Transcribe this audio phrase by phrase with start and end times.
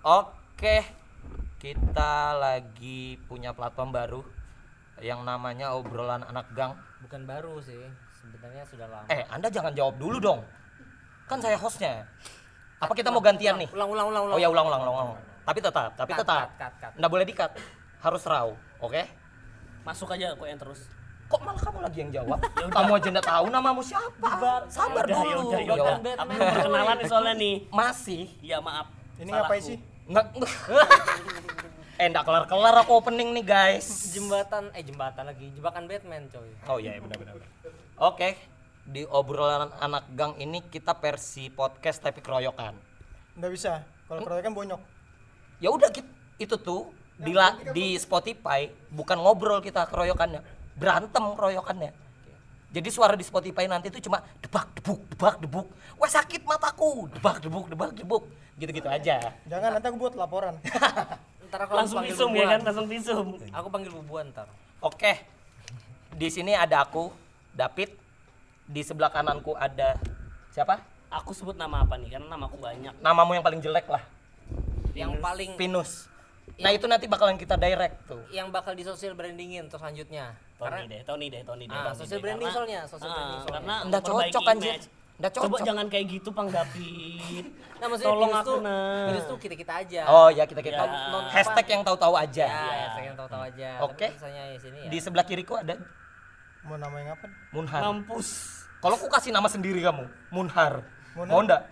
[0.00, 0.80] Oke,
[1.60, 4.20] kita lagi punya platform baru
[4.98, 6.72] yang namanya obrolan anak gang.
[7.04, 7.76] Bukan baru sih,
[8.10, 9.06] sebenarnya sudah lama.
[9.08, 10.40] Eh, Anda jangan jawab dulu dong.
[11.28, 12.08] Kan saya hostnya.
[12.80, 13.68] Apa kita mau gantian nih?
[13.76, 14.94] Ulang ulang ulang Oh ya ulang ulang ulang.
[15.12, 15.20] ulang.
[15.44, 16.46] Tapi tetap, tapi Cut, tetap.
[16.48, 16.92] cut, cut, cut.
[16.96, 17.50] Nggak boleh dikat.
[18.00, 18.48] Harus raw,
[18.80, 19.02] oke?
[19.84, 20.88] Masuk aja kok yang terus.
[21.28, 22.40] Kok malah kamu lagi yang jawab?
[22.76, 24.28] kamu aja nggak tahu namamu siapa.
[24.72, 25.28] Sabar dulu.
[25.28, 25.96] yaudah, Ya yaudah.
[26.00, 26.14] udah.
[26.16, 27.54] Aku belum perkenalan nih soalnya nih.
[27.68, 28.22] Masih.
[28.40, 28.88] Iya maaf.
[29.20, 29.76] Ini ngapain sih?
[30.10, 30.26] Nggak.
[32.02, 34.10] eh, nggak kelar-kelar aku opening nih guys.
[34.10, 36.50] Jembatan eh jembatan lagi, jebakan Batman coy.
[36.66, 37.34] Oh iya, iya, benar benar.
[37.38, 37.50] benar.
[38.02, 38.34] Oke,
[38.82, 42.74] di obrolan anak gang ini kita versi podcast tapi keroyokan.
[43.38, 43.72] Nggak bisa.
[44.10, 44.82] Kalau keroyokan bonyok.
[45.62, 45.94] Ya udah
[46.40, 50.42] itu tuh di la- di Spotify bukan ngobrol kita keroyokannya,
[50.74, 51.92] berantem keroyokannya.
[52.70, 55.66] Jadi suara di Spotify nanti itu cuma debak debuk debak debuk.
[55.98, 57.10] Wah sakit mataku.
[57.10, 58.24] Debak debuk debak debuk.
[58.60, 59.16] Gitu-gitu aja.
[59.48, 60.54] Jangan nanti aku buat laporan.
[61.48, 63.26] Ntar aku Langsung panggil visum ya kan, langsung visum.
[63.50, 64.46] Aku panggil bubuan ntar.
[64.78, 65.18] Oke.
[66.14, 67.10] Di sini ada aku,
[67.50, 67.90] David.
[68.70, 69.98] Di sebelah kananku ada
[70.50, 70.78] siapa?
[71.10, 72.14] Aku sebut nama apa nih?
[72.14, 72.94] Karena namaku banyak.
[73.02, 74.04] Namamu yang paling jelek lah.
[74.94, 76.06] Yang paling Pinus.
[76.54, 78.20] Nah itu nanti bakalan kita direct tuh.
[78.30, 80.36] yang bakal di social brandingin terus selanjutnya.
[80.54, 81.72] Tony deh, Tony deh, Tony deh.
[81.72, 82.22] Ah, Tony social deh.
[82.22, 83.54] branding Karena- soalnya, social Ah, branding soalnya.
[83.56, 84.74] Karena Nggak cocok, anjir.
[85.20, 85.66] Nggak Coba cocok.
[85.68, 87.46] jangan kayak gitu, Pang David.
[87.80, 89.08] Nah, maksudnya Tolong aku tuh, nah.
[89.08, 90.00] Pinus tuh kita-kita aja.
[90.04, 90.84] Oh ya kita kita.
[90.84, 91.08] Ya.
[91.08, 92.44] Non- Hashtag yang tahu-tahu aja.
[92.44, 93.68] Ya, ya, saya yang tahu-tahu aja.
[93.80, 94.04] Oke.
[94.04, 94.90] Tapi tulisannya ya sini ya.
[94.92, 95.80] Di sebelah kiriku ada
[96.60, 97.24] Mau nama yang apa?
[97.56, 97.80] Munhar.
[97.80, 98.28] Mampus.
[98.84, 100.84] Kalau aku kasih nama sendiri kamu, Munhar.
[101.16, 101.32] Munhar.
[101.32, 101.62] Mau enggak?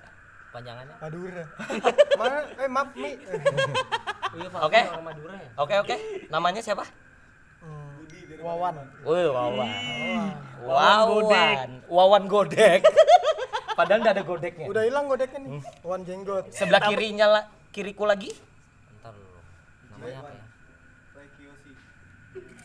[0.49, 0.97] Panjangannya.
[0.97, 1.45] Madura.
[2.25, 2.39] Mana?
[2.57, 3.11] Eh maaf Mi.
[4.33, 4.61] Iya, Pak.
[4.65, 4.81] Oke.
[4.89, 5.51] Orang Madura ya.
[5.61, 5.97] Oke oke.
[6.33, 6.89] Namanya siapa?
[7.61, 8.01] Hmm,
[8.41, 8.75] Wawan.
[9.05, 9.69] Wih, Wawan.
[10.65, 11.69] Wawan Wawan.
[11.85, 12.81] Wawan godek.
[13.79, 14.67] Padahal enggak ada godeknya.
[14.67, 15.63] Udah hilang godeknya nih.
[15.87, 16.45] Wawan jenggot.
[16.51, 18.35] Sebelah kirinya lah, kiriku lagi.
[18.99, 19.39] Ntar dulu.
[19.95, 20.45] Namanya apa ya?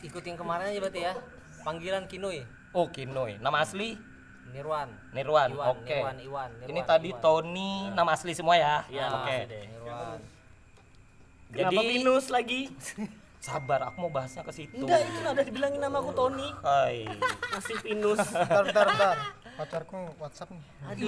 [0.02, 1.14] Ikut yang kemarin aja berarti ya.
[1.62, 2.42] Panggilan Kinui.
[2.74, 3.38] Oh, Kinoy.
[3.38, 3.94] Nama asli
[4.50, 4.90] Nirwan.
[5.14, 5.48] Nirwan.
[5.54, 5.96] Iwan, Oke.
[5.96, 7.22] Nirwan, Iwan, Ini Nirwan, tadi Iwan.
[7.22, 8.76] Tony, nama asli semua ya.
[8.90, 9.38] Iya, Oke.
[9.48, 10.18] Nirwan.
[11.54, 12.60] Jadi Kenapa minus lagi?
[13.44, 14.80] sabar, aku mau bahasnya ke situ.
[14.80, 16.48] Enggak, itu ada dibilangin nama aku Tony.
[16.64, 17.04] Hai.
[17.52, 18.20] Masih pinus.
[18.24, 19.16] Bentar, bentar, bentar.
[19.54, 20.62] Pacarku WhatsApp nih.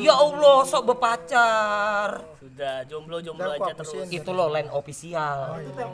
[0.07, 2.23] Ya Allah, sok berpacar.
[2.39, 4.07] Sudah jomblo-jomblo Udah, aku aja terus.
[4.07, 5.39] Itu loh line official.
[5.51, 5.87] Oh iya.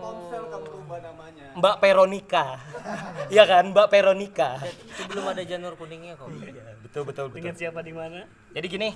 [1.56, 2.46] Mbak Veronica.
[3.32, 4.60] Iya kan, Mbak Veronica.
[4.68, 6.28] Itu belum ada janur kuningnya kok.
[6.28, 7.40] Iya, betul betul betul.
[7.40, 8.28] Dengan siapa di mana?
[8.52, 8.88] Jadi gini,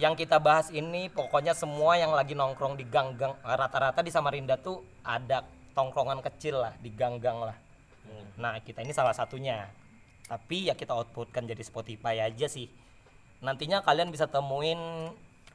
[0.00, 4.56] yang kita bahas ini pokoknya semua yang lagi nongkrong di gang-gang eh, rata-rata di Samarinda
[4.56, 5.44] tuh ada
[5.76, 7.56] tongkrongan kecil lah di gang-gang lah.
[8.40, 9.68] Nah kita ini salah satunya.
[10.30, 12.70] Tapi ya kita outputkan jadi Spotify aja sih.
[13.42, 14.78] Nantinya kalian bisa temuin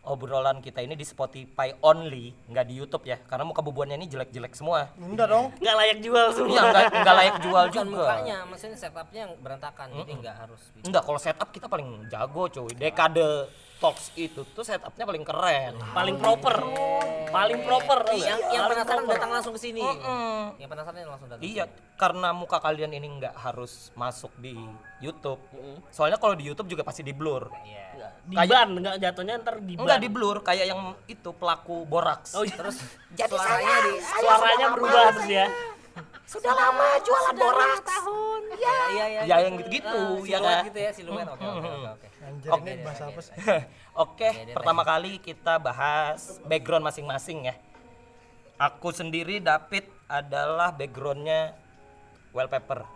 [0.06, 3.18] obrolan kita ini di Spotify only, nggak di YouTube ya.
[3.24, 4.91] Karena muka bubuannya ini jelek-jelek semua.
[5.00, 5.56] Enggak dong.
[5.64, 6.52] Nggak layak jual semua.
[6.52, 8.03] Iya nggak nggak layak jual Bukan juga.
[8.03, 10.62] mukanya, maksudnya setupnya yang berantakan, jadi nggak harus.
[10.84, 12.72] Enggak, kalau setup kita paling jago cuy.
[12.75, 13.30] Dekade
[13.75, 15.75] Talks itu tuh setupnya paling keren.
[15.91, 16.56] Paling proper.
[17.28, 18.00] Paling proper.
[18.08, 18.16] nggak?
[18.24, 19.13] Yang yang Paling penasaran proper.
[19.19, 19.84] datang langsung ke sini.
[19.84, 20.56] Mm-mm.
[20.56, 21.44] Yang penasaran langsung datang.
[21.44, 21.63] Iya,
[22.00, 24.56] karena muka kalian ini nggak harus masuk di
[25.03, 25.44] YouTube.
[25.91, 27.52] Soalnya kalau di YouTube juga pasti di blur.
[27.68, 27.84] Iya.
[28.25, 29.84] Di ban, nggak jatuhnya ntar di ban.
[29.85, 32.34] Enggak di blur kayak yang itu pelaku boraks.
[32.34, 32.56] Oh iya.
[32.56, 32.80] Terus
[33.14, 35.47] Jadi suaranya di Suaranya berubah terus ya.
[36.25, 37.86] Sudah lama jualan boraks.
[37.86, 38.41] tahun.
[38.56, 38.75] Ya.
[38.88, 39.22] Iya iya.
[39.25, 40.66] Ya, yang gitu-gitu, ya kan?
[40.66, 41.25] gitu ya siluet.
[41.28, 42.08] Oke oke oke
[42.50, 42.72] oke.
[42.81, 43.34] Bahasa apa sih?
[43.94, 47.56] Oke, pertama kali kita bahas background masing-masing ya.
[48.58, 51.53] Aku sendiri David adalah backgroundnya
[52.31, 52.88] wallpaper.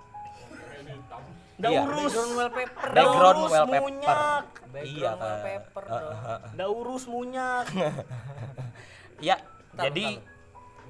[1.59, 1.81] Udah Iya.
[1.83, 2.07] urus.
[2.07, 2.87] Background wallpaper.
[2.89, 3.81] Background urus wallpaper.
[3.83, 4.43] munyak.
[4.69, 6.53] Background Iya, wallpaper dong.
[6.55, 7.65] Udah urus munyak.
[9.19, 10.38] Ya, Bentar, jadi bentar.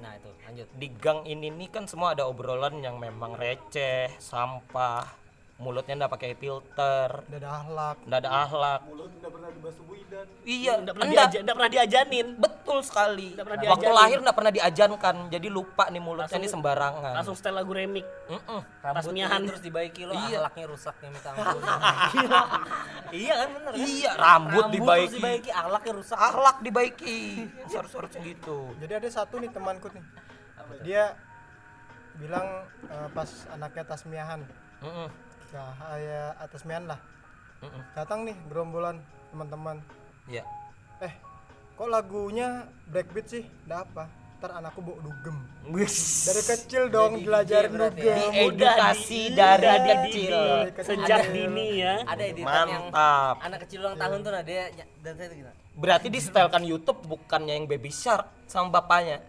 [0.00, 0.66] Nah itu lanjut.
[0.80, 5.04] di gang ini nih kan semua ada obrolan yang memang receh, sampah,
[5.60, 7.96] mulutnya nggak pakai filter, Udah ada akhlak.
[8.02, 8.80] nggak ada akhlak.
[10.42, 11.26] Iya, Nggak pernah, enggak.
[11.28, 12.26] diaja, nggak pernah diajanin.
[12.34, 13.28] Betul sekali.
[13.30, 13.94] Nggak pernah Waktu diajarin.
[13.94, 17.12] lahir nggak pernah diajankan, jadi lupa nih mulutnya Langsung- nih sembarangan.
[17.14, 18.06] Langsung setel lagu remix.
[18.26, 18.60] Mm-mm.
[18.82, 19.40] Tasmiahan.
[19.44, 20.40] terus dibaiki lo Iya.
[20.40, 21.60] akhlaknya rusak ya minta ampun.
[23.14, 23.80] iya kan bener kan?
[23.80, 25.14] Iya, rambut, terus dibaiki.
[25.14, 26.18] dibaiki akhlaknya rusak.
[26.18, 27.18] Akhlak dibaiki.
[27.68, 28.58] Harus-harusnya gitu.
[28.78, 30.04] Jadi ada satu nih temanku nih.
[30.80, 31.04] Dia
[32.16, 32.46] bilang
[32.84, 34.40] eh, pas anaknya tasmiahan.
[34.80, 35.08] Mm-mm.
[35.50, 37.00] Nah, ya tasmiahan lah.
[37.60, 37.82] Mm-mm.
[37.98, 38.96] Datang nih gerombolan
[39.34, 39.76] teman-teman.
[40.30, 40.46] Iya.
[41.02, 41.12] Eh,
[41.74, 43.44] kok lagunya breakbeat sih?
[43.66, 44.04] Ada apa?
[44.40, 45.36] ntar anakku bawa dugem
[45.68, 46.24] Wis.
[46.24, 48.48] dari kecil dong berarti dugem ya?
[48.48, 50.36] Edukasi dari udah kecil.
[50.80, 52.00] Sejak dini ya.
[52.08, 53.34] Ada editor yang Mantap.
[53.44, 55.52] anak kecil ulang tahun tuh nah dia ny- dan saya gini.
[55.76, 59.20] Berarti di setelkan YouTube bukannya yang Baby Shark sama bapaknya.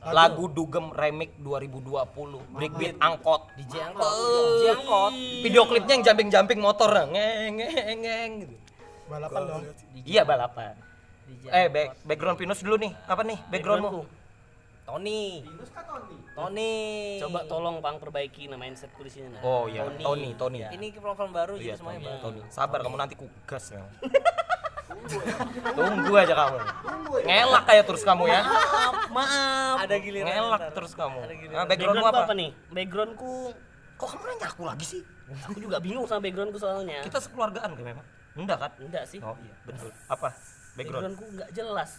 [0.00, 4.08] Lagu Dugem Remix 2020 Breakbeat Angkot DJ angkot.
[4.08, 5.12] DJ angkot.
[5.44, 8.54] Video klipnya yang jumping-jumping motor ngeng ngeng ngeng gitu.
[9.12, 9.62] balapan dong
[10.08, 10.72] Iya balapan.
[11.28, 12.92] DJ Eh back, background Pinus dulu nih.
[13.04, 14.08] Apa nih backgroundmu?
[14.88, 15.44] Tony.
[16.34, 16.74] Tony.
[17.20, 19.30] Coba tolong Bang perbaiki nama mindsetku di sini.
[19.30, 19.44] Nah.
[19.44, 20.66] Oh iya, Tony, Tony.
[20.66, 22.22] Ini platform baru Iya, jadi semuanya Tony, baru.
[22.24, 22.40] Tony.
[22.50, 23.84] Sabar kamu nanti kugas ya.
[25.76, 26.56] Tunggu aja kamu.
[27.26, 28.40] Ngelak kayak terus kamu ya.
[29.10, 29.76] Maaf.
[29.82, 30.30] Ada giliran.
[30.30, 30.70] Ngelak ntar.
[30.76, 31.18] terus kamu.
[31.24, 31.56] Ada giliran.
[31.56, 32.20] Nah, Background backgroundmu apa?
[32.26, 32.34] apa?
[32.36, 32.50] nih?
[32.70, 33.32] Backgroundku
[34.00, 35.02] Kok kamu nanya aku lagi sih?
[35.44, 37.04] aku juga bingung sama backgroundku soalnya.
[37.04, 38.06] Kita sekeluargaan kan memang?
[38.32, 38.70] Enggak kan?
[38.80, 39.20] enggak sih.
[39.20, 39.92] Oh iya, betul.
[40.08, 40.28] Apa?
[40.72, 40.78] Background.
[40.78, 41.90] Backgroundku enggak jelas.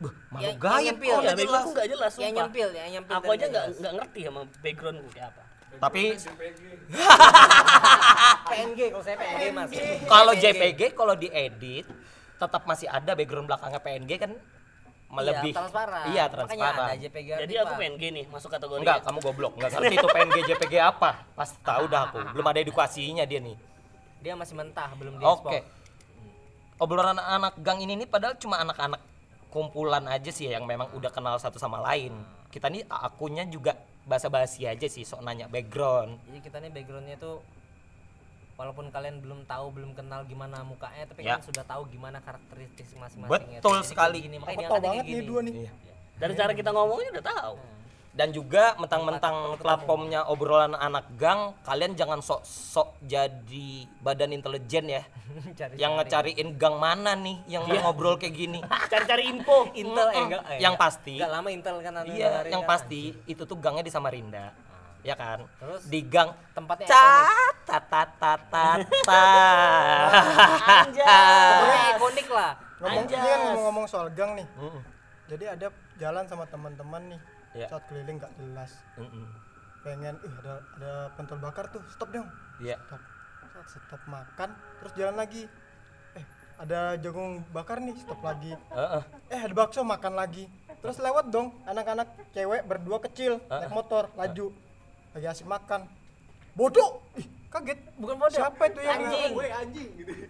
[0.00, 1.12] Buh, malu Yang- gayet yang nyempil.
[1.12, 1.36] kok nggak jelas.
[1.36, 2.10] backgroundku enggak jelas.
[2.16, 2.32] Sumpah.
[2.32, 3.14] nyempil, yang nyempil.
[3.20, 5.42] Aku aja nggak enggak enggak ngerti sama backgroundku kayak apa.
[5.78, 6.02] Tapi
[8.50, 9.70] PNG kalau saya PNG Mas.
[10.06, 11.86] kalau JPG kalau diedit
[12.36, 14.32] tetap masih ada background belakangnya PNG kan
[15.10, 16.02] melebih Iya, transparan.
[16.06, 16.86] Iya, Makanya transparan.
[16.86, 17.28] ada JPG.
[17.42, 18.78] Jadi aku PNG nih masuk kategori.
[18.78, 19.52] Enggak, kamu goblok.
[19.58, 21.10] Enggak ngerti itu PNG JPG apa.
[21.34, 22.18] Pasti tahu dah aku.
[22.30, 23.58] Belum ada edukasinya dia nih.
[24.22, 25.66] Dia masih mentah, belum di Oke.
[26.78, 29.02] Obrolan anak-anak gang ini nih padahal cuma anak-anak
[29.50, 32.14] kumpulan aja sih yang memang udah kenal satu sama lain.
[32.48, 36.16] Kita nih akunya juga basa-basi aja sih sok nanya background.
[36.24, 37.44] Jadi kita nih backgroundnya tuh
[38.54, 41.36] walaupun kalian belum tahu belum kenal gimana mukanya tapi Ya.
[41.36, 44.18] kalian sudah tahu gimana karakteristik masing-masing Betul Jadi sekali.
[44.20, 45.24] gini, aku makanya banget kayak nih gini.
[45.26, 45.72] dua nih Iya.
[46.18, 47.54] Dari cara kita ngomongnya udah tahu.
[48.10, 55.02] Dan juga mentang-mentang platformnya obrolan anak gang, kalian jangan sok-sok jadi badan intelijen ya.
[55.58, 58.58] Cari- yang ngecariin gang mana nih yang mau ngobrol kayak gini.
[58.92, 59.70] Cari-cari info.
[59.72, 62.70] Intel eh enggak eh, yang pasti enggak lama Intel kan Iya, yang kan.
[62.74, 64.50] pasti itu tuh gangnya di Samarinda.
[65.00, 65.48] Ya kan?
[65.56, 65.80] Terus?
[65.88, 68.40] di gang tempatnya cat tat tat tat
[69.00, 70.12] tat
[71.96, 74.82] ikonik lah ngomong ini kan ngomong-ngomong soal gang nih Mm-mm.
[75.24, 75.66] jadi ada
[75.96, 77.66] jalan sama teman-teman nih Iya.
[77.66, 78.72] saat keliling nggak jelas.
[78.94, 79.26] Mm-mm.
[79.80, 82.28] pengen ih ada ada pentol bakar tuh stop dong.
[82.60, 82.76] Iya.
[82.86, 83.02] stop.
[83.64, 85.42] Saat stop makan terus jalan lagi.
[86.14, 86.24] Eh
[86.60, 88.52] ada jagung bakar nih stop lagi.
[88.54, 89.02] Heeh.
[89.34, 90.46] eh ada bakso makan lagi.
[90.80, 94.52] Terus lewat dong anak-anak cewek berdua kecil naik motor laju.
[95.16, 95.90] Lagi asik makan.
[96.54, 97.02] Bodoh!
[97.18, 97.78] Ih kaget.
[97.98, 98.36] Bukan bodoh.
[98.36, 99.32] Siapa itu yang anjing.
[99.34, 99.48] Woi,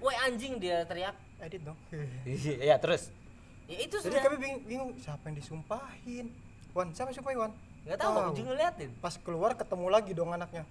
[0.00, 1.16] woi anjing dia teriak.
[1.40, 1.78] Edit dong.
[2.28, 3.08] Iya, terus.
[3.70, 6.26] Ya itu jadi sudah kami bingung, bingung siapa yang disumpahin
[6.70, 7.52] Wan siapa yang sumpahin Wan?
[7.82, 8.90] Nggak tahu aku juga ngeliatin.
[8.98, 10.62] Pas keluar ketemu lagi dong anaknya.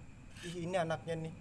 [0.42, 1.34] Ih ini anaknya nih.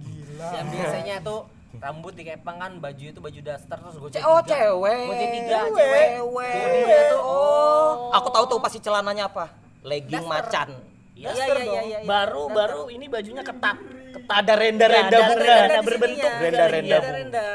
[0.00, 0.48] Gila.
[0.52, 1.40] Yang biasanya tuh
[1.78, 5.02] rambut dikepang kan baju itu baju daster terus gue Oh, cewek.
[5.04, 5.76] gue tiga Cewek.
[5.76, 6.08] cewek.
[6.16, 7.08] Cewek.
[7.12, 9.52] tuh Oh, aku tahu tuh pasti celananya apa?
[9.84, 10.74] Legging macan.
[11.14, 11.84] iya iya iya dong.
[11.84, 13.76] iya Baru baru ini bajunya ketat.
[14.20, 15.44] Ada renda-renda Ada bunga.
[15.46, 16.30] renda berbentuk.
[16.32, 17.14] Renda-renda renda bunga.
[17.14, 17.46] renda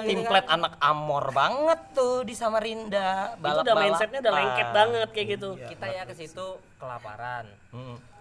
[0.00, 3.36] Timplet anak Amor banget tuh di Samarinda.
[3.36, 5.48] itu udah mindsetnya udah lengket banget kayak gitu.
[5.60, 7.44] kita ya ke situ kelaparan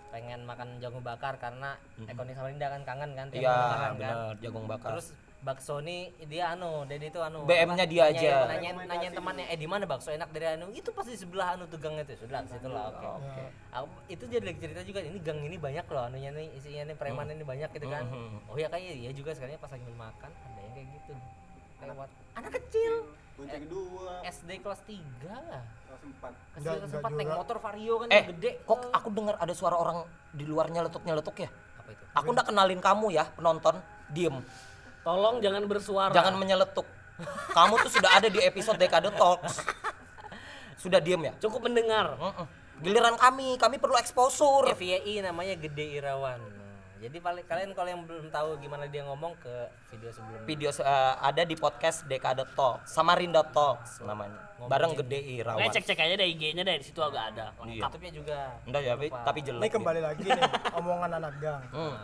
[0.07, 4.65] pengen makan jagung bakar karena ikonik Samarinda kan kangen kan tiap Iya, kan benar, jagung
[4.65, 4.89] bakar.
[4.93, 5.07] terus
[5.39, 8.45] bakso nih dia anu Dedi itu anu BM-nya dia aja.
[8.47, 11.77] nanyain nanyain temannya eh di mana bakso enak dari anu itu pasti sebelah anu tuh
[11.77, 13.43] gang itu sudah situ lah oke Oke.
[13.71, 16.95] Aku, itu jadi lagi cerita juga ini gang ini banyak loh anunya nih isinya nih
[16.95, 18.49] preman ini banyak gitu kan Mhm.
[18.49, 21.13] oh ya kayak iya juga sekarang pas lagi makan ada yang kayak gitu
[21.79, 22.93] lewat anak kecil
[23.37, 24.97] Bonceng kedua, SD kelas 3
[25.29, 26.33] lah kelas empat.
[26.57, 29.77] Kelas tiga, sempat naik motor vario kan Eh, yang gede kok aku dengar ada suara
[29.77, 29.97] orang
[30.33, 31.49] di luar nyeletuk-nyeletuk ya?
[31.77, 33.77] apa itu Aku udah kenalin kamu ya, penonton.
[34.09, 34.41] Diem.
[35.07, 36.11] Tolong jangan bersuara.
[36.11, 36.83] Jangan menyeletuk.
[37.55, 39.63] Kamu tuh sudah ada di episode Dekade Talks.
[40.75, 41.33] Sudah diem ya?
[41.39, 42.13] cukup mendengar.
[42.13, 42.45] Mm-mm.
[42.77, 44.75] Giliran kami, kami perlu exposure.
[44.75, 49.33] FYI namanya Gede Irawan Nah, jadi paling kalian kalau yang belum tahu gimana dia ngomong
[49.37, 49.53] ke
[49.89, 50.85] video sebelumnya Video eh,
[51.17, 54.37] ada di podcast Dekade Talks, Samarinda Talks namanya.
[54.61, 55.57] Bareng Gede Irawan.
[55.57, 57.49] Pokoknya cek-cek aja deh IG-nya deh di situ agak ada.
[57.63, 57.81] Iya.
[57.81, 59.61] YouTube-nya juga Enggak ya, tapi- tapi jelek.
[59.61, 60.41] ini kembali lagi nih
[60.75, 61.95] omongan anak gang Hmm.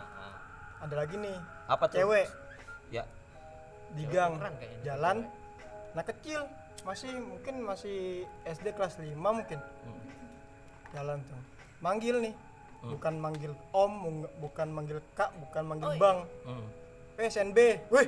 [0.80, 1.96] ada lagi nih Apa tuh?
[1.96, 2.26] cewek
[2.90, 3.04] Ya.
[3.94, 4.42] di gang.
[4.82, 5.28] Jalan.
[5.94, 6.44] anak kecil.
[6.82, 9.60] Masih mungkin masih SD kelas 5 mungkin.
[10.90, 11.40] Jalan tuh.
[11.80, 12.34] Manggil nih.
[12.84, 16.18] Bukan manggil om bukan manggil kak bukan manggil bang.
[16.44, 16.66] Hmm.
[17.14, 18.06] Eh SNB weh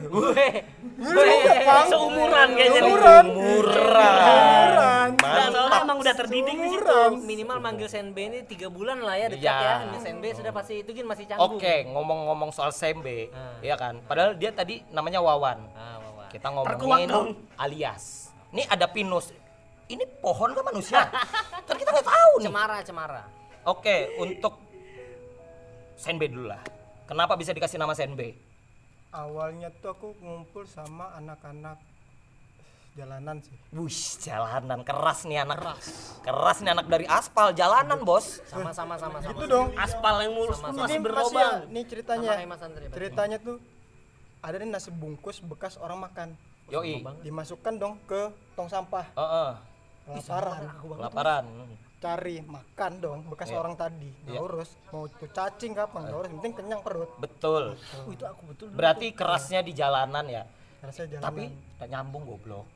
[1.87, 2.91] Seumuran kayaknya nih.
[2.91, 3.25] Umuran.
[3.31, 5.07] Murah.
[5.15, 6.99] Nah, soalnya emang udah terdidik di situ.
[7.23, 9.55] Minimal manggil Senbe ini tiga bulan lah ya dekat Iya.
[9.57, 13.63] ya ini Senbe sudah pasti itu kan masih canggung Oke, ngomong-ngomong soal Sembe, Hmm.
[13.63, 14.03] ya kan?
[14.03, 15.59] Padahal dia tadi namanya Wawan.
[15.71, 16.27] ah, Wawan.
[16.29, 17.29] Kita ngomongin dong.
[17.57, 18.35] alias.
[18.51, 19.31] Ini ada Pinus.
[19.87, 21.07] ini pohon kan manusia?
[21.63, 22.47] kan kita nggak tahu nih.
[22.51, 23.23] Cemara, cemara.
[23.65, 24.59] Oke, untuk
[25.95, 26.59] Senbe dulu lah.
[27.07, 28.35] Kenapa bisa dikasih nama Senbe?
[29.17, 31.81] Awalnya tuh aku ngumpul sama anak-anak
[32.93, 35.61] jalanan sih Wush, jalanan keras nih anak.
[35.61, 36.17] Keras.
[36.25, 38.41] Keras nih anak dari aspal jalanan, Bos.
[38.49, 39.37] Sama sama sama sama.
[39.37, 40.73] itu dong Aspal yang mulus Sama-sama.
[40.73, 42.93] pun masih ini masih ya, nih ceritanya Sama Pak.
[42.97, 43.57] ceritanya tuh
[44.41, 46.29] ada nih nasi bungkus bekas orang makan
[46.73, 47.05] Yoi.
[47.21, 49.51] dimasukkan dong ke tong sampah Heeh.
[50.09, 50.63] laparan
[50.97, 51.45] Laparan.
[51.97, 53.57] Cari makan dong bekas Iya.
[53.57, 57.65] orang tadi nggak urus mau itu cacing kapan nggak urus penting kenyang perut Betul.
[57.75, 58.67] Oh, itu aku betul.
[58.71, 60.45] Berarti kerasnya di jalanan ya.
[60.79, 61.43] rasanya jalanan Tapi
[61.75, 62.67] tak nyambung goblok.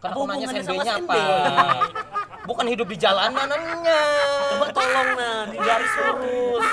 [0.00, 1.16] Kan Apa aku nanya sendenya apa?
[2.44, 4.00] Bukan hidup di jalanannya.
[4.50, 6.66] Coba tolong nah, di garis lurus.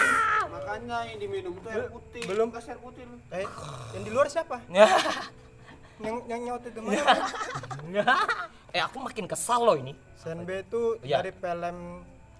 [0.49, 2.21] Makanya yang diminum itu air putih.
[2.23, 2.47] belum.
[2.49, 3.15] kasih air putih lu.
[3.29, 3.47] eh
[3.91, 4.57] yang di luar siapa
[6.03, 8.15] yang yang nyaut itu mana
[8.71, 9.93] eh aku makin kesal loh ini.
[10.15, 11.19] Senbe itu Iya.
[11.19, 11.77] dari film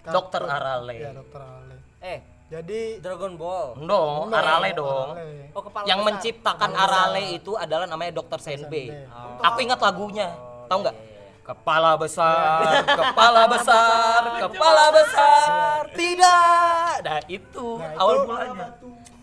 [0.02, 0.42] Dokter.
[0.42, 0.94] Arale.
[0.94, 1.76] Iya, dokter Arale.
[2.00, 3.72] Eh, Jadi Dragon Ball.
[3.78, 5.10] Dong, Enggak, Arale dong.
[5.14, 5.48] Arale.
[5.50, 6.08] Oh, kepala Yang besar.
[6.10, 8.38] menciptakan Arale itu adalah namanya Dr.
[8.38, 8.92] Senbe.
[8.92, 9.08] Senbe.
[9.40, 10.28] Aku ingat lagunya.
[10.66, 10.96] Tahu nggak?
[11.42, 15.80] Kepala besar, kepala besar, kepala besar.
[15.90, 16.94] Tidak.
[17.02, 18.68] Nah, itu Nah, awal mulanya.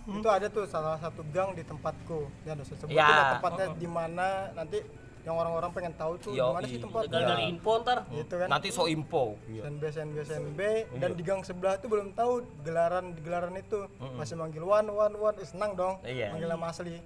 [0.10, 2.28] itu ada tuh salah satu gang di tempatku.
[2.44, 3.38] Ya ada sebutin Ya.
[3.38, 4.82] tempatnya di mana nanti
[5.30, 6.50] yang orang-orang pengen tahu tuh di Yoi.
[6.52, 7.14] mana sih tempatnya.
[7.14, 7.98] Gali-gali info ntar.
[8.10, 8.48] Gitu kan.
[8.50, 9.24] Nanti so info.
[9.46, 13.86] Senbe Senbe Senbe dan di gang sebelah tuh belum tahu gelaran gelaran itu
[14.18, 16.34] masih manggil wan wan wan Eh, senang dong Iya.
[16.34, 16.98] manggil nama asli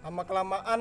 [0.00, 0.80] lama kelamaan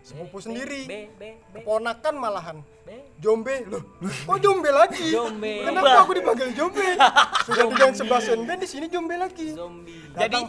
[0.00, 2.88] sepupu sendiri B B B keponakan malahan B.
[3.18, 5.10] Jombe loh, kok Jombe lagi?
[5.10, 5.66] Jombe.
[5.66, 6.86] Kenapa aku dipanggil Jombe?
[7.46, 9.52] Sudah di gang sebelah Senbe di sini Jombe lagi.
[9.52, 10.06] Zombie.
[10.14, 10.40] Jadi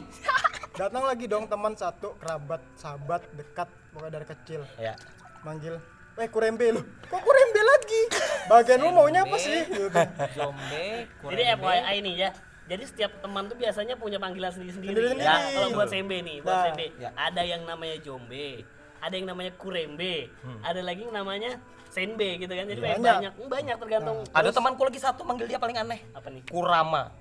[0.78, 4.94] Datang lagi dong teman satu kerabat sahabat dekat pokoknya dari kecil ya.
[5.42, 5.76] Manggil
[6.18, 8.02] eh kurembe lu kok kurembe lagi
[8.50, 9.86] bagian lu maunya apa sih gitu.
[10.34, 11.06] Zombie.
[11.22, 12.30] Jadi FYI nih ya.
[12.68, 14.92] Jadi setiap teman tuh biasanya punya panggilan sendiri-sendiri.
[14.92, 15.24] Sendiri-sendiri.
[15.24, 16.86] Ya, kalau buat Sembe nih, buat Nah, Sembe.
[17.00, 17.10] ya.
[17.16, 18.68] Ada yang namanya Jombe,
[19.00, 20.28] ada yang namanya Kurembe,
[20.60, 21.52] ada lagi yang namanya
[21.88, 22.68] Senbe gitu kan.
[22.68, 23.16] Jadi banyak Banyak.
[23.16, 24.18] banyak, banyak tergantung.
[24.36, 26.04] Ada temanku lagi satu manggil dia paling aneh.
[26.12, 26.44] apa nih?
[26.44, 27.16] Kurama.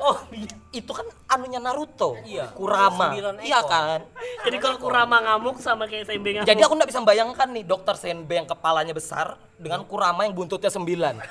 [0.00, 0.48] Oh, iya.
[0.72, 2.16] Itu kan anunya Naruto.
[2.22, 2.48] Iya.
[2.50, 3.12] Kurama.
[3.38, 4.00] Iya kan?
[4.40, 6.48] Jadi kalau Kurama ngamuk sama kayak Sembe ngamuk.
[6.48, 10.68] Jadi aku nggak bisa membayangkan nih dokter Senbe yang kepalanya besar dengan Kurama yang buntutnya
[10.68, 11.20] sembilan.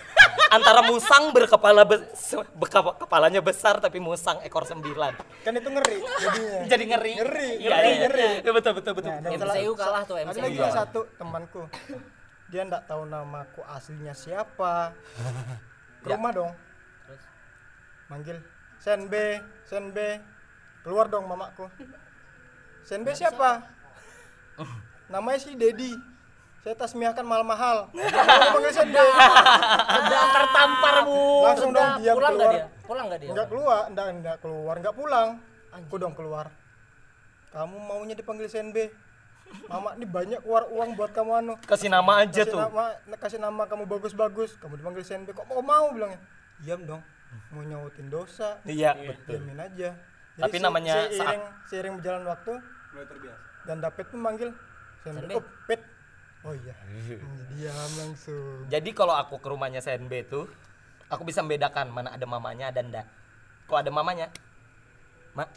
[0.50, 2.10] Antara musang berkepala be-
[2.56, 5.14] beka- kepalanya besar tapi musang ekor sembilan.
[5.40, 7.12] kan itu ngeri jadinya Jadi ngeri.
[7.16, 7.98] Ngeri, Iya, ngeri, iya.
[8.04, 8.28] ngeri.
[8.40, 9.12] Iya, betul betul betul.
[9.16, 10.42] Nah, MCU kalah tuh ada MCU.
[10.42, 11.62] lagi yang satu temanku
[12.48, 14.94] dia nggak tahu namaku aslinya siapa
[16.02, 16.18] ke Ya.
[16.18, 16.52] rumah dong?
[18.10, 18.38] Manggil
[18.82, 20.20] Senbe Senbe
[20.82, 21.70] keluar dong mamaku
[22.82, 23.62] Senbe siapa
[25.08, 25.94] namanya si Dedi
[26.60, 31.22] saya tasmiahkan mahal-mahal Dia panggil Senbe sedang tertampar bu.
[31.48, 32.66] langsung dong diam Pulang nggak keluar dia?
[32.89, 33.30] Pulang nggak dia?
[33.30, 35.30] Enggak keluar, enggak enggak keluar, enggak pulang.
[35.70, 36.46] Aku dong keluar.
[37.54, 38.89] Kamu maunya dipanggil Senbe.
[39.70, 41.54] Mama ini banyak keluar uang buat kamu anu.
[41.70, 42.60] Kasih nama aja Kasih tuh.
[42.66, 42.86] nama,
[43.22, 44.58] kasih nama kamu bagus-bagus.
[44.58, 45.38] Kamu dipanggil Senbe.
[45.38, 46.18] Kok mau mau bilangnya?
[46.66, 47.01] Diam dong.
[47.54, 48.58] Mau nyautin dosa.
[48.66, 49.42] Iya, betul.
[49.42, 49.90] Diamin aja.
[50.40, 52.54] Tapi namanya seiring, seiring berjalan waktu
[52.96, 53.44] Mulai terbiasa.
[53.68, 54.50] dan David pun manggil
[55.04, 55.34] Senbe.
[55.36, 55.82] Oh, Pet.
[56.48, 56.76] Oh iya.
[57.20, 58.64] Hmm, Diam langsung.
[58.72, 60.48] Jadi kalau aku ke rumahnya Senbe tuh,
[61.12, 63.08] aku bisa membedakan mana ada mamanya dan enggak.
[63.68, 64.28] Kalau ada mamanya,
[65.36, 65.50] Mak,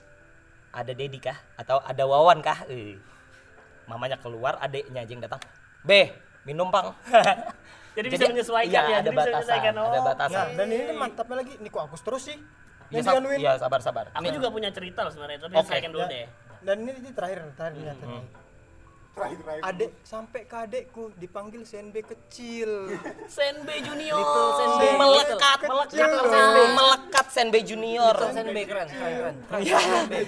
[0.75, 1.39] ada Dedi kah?
[1.57, 2.67] Atau ada Wawan kah?
[2.69, 2.99] Eh.
[3.87, 5.41] Mamanya keluar, adiknya aja yang datang.
[5.87, 6.11] B,
[6.45, 6.95] minum pang.
[7.93, 9.73] Jadi bisa menyesuaikan iya, ya, ada jadi bisa batasan, menyesuaikan.
[9.73, 10.05] ada Oh.
[10.07, 10.33] batasan.
[10.33, 11.53] Nah, dan ini mantapnya lagi.
[11.55, 12.39] Ini kok aku terus sih?
[12.39, 12.49] Iya,
[12.91, 13.39] Yang sab- dianuin.
[13.39, 14.05] iya, sabar sabar.
[14.11, 15.67] Aku juga punya cerita loh sebenarnya, tapi Oke.
[15.67, 16.25] saya dulu Ya, deh.
[16.63, 18.25] Dan ini, ini terakhir, terakhir nih, terakhir.
[19.13, 19.61] Terakhir-terakhir.
[19.63, 22.97] Adek sampai ke adekku dipanggil Senbe kecil.
[23.29, 24.17] Senbe Junior.
[24.17, 24.87] Little Senbe.
[24.95, 25.69] melekat, Kecil
[26.01, 26.31] melekat.
[26.33, 28.15] Senbe, melekat Senbe Junior.
[28.15, 29.61] Little Senbe keren, keren, keren.
[29.61, 29.79] Iya,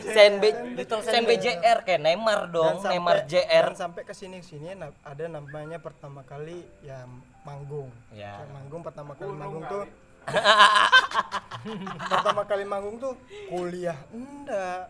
[0.07, 3.73] Senbe, Little Senbe JR kayak Neymar dong, Neymar JR.
[3.73, 7.09] Dan sampai ke sini sini ada namanya pertama kali ya
[7.45, 7.89] manggung.
[8.11, 8.41] Ya.
[8.41, 9.85] Saya manggung pertama kali manggung tuh.
[12.11, 13.15] pertama kali manggung tuh
[13.53, 14.89] kuliah enggak.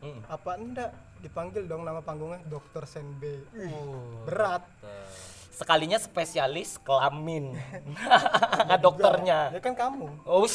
[0.00, 0.20] Mm.
[0.26, 0.90] Apa enggak?
[1.22, 3.46] Dipanggil dong nama panggungnya Dokter Senbe.
[3.54, 4.26] Oh.
[4.26, 4.66] berat.
[5.52, 7.54] Sekalinya spesialis kelamin.
[8.66, 9.54] Nggak dokternya.
[9.54, 10.08] Ya kan kamu.
[10.26, 10.48] Oh.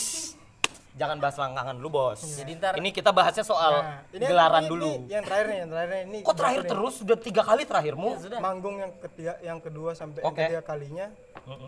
[0.97, 2.19] Jangan bahas langgangan dulu, Bos.
[2.19, 4.91] Jadi ntar Ini kita bahasnya soal Nah, ini gelaran ini- dulu.
[4.97, 6.01] ini yang terakhir nih, yang terakhir nih.
[6.03, 6.69] Ini Kok terakhir nih.
[6.69, 6.93] terus?
[6.97, 8.09] Sudah tiga kali terakhirmu?
[8.17, 8.39] sudah.
[8.39, 10.35] manggung yang ketiga yang kedua sampai Oke.
[10.35, 11.05] yang ketiga kalinya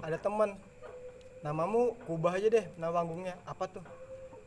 [0.02, 0.50] ada teman
[1.40, 3.84] namamu kubah aja deh nama panggungnya apa tuh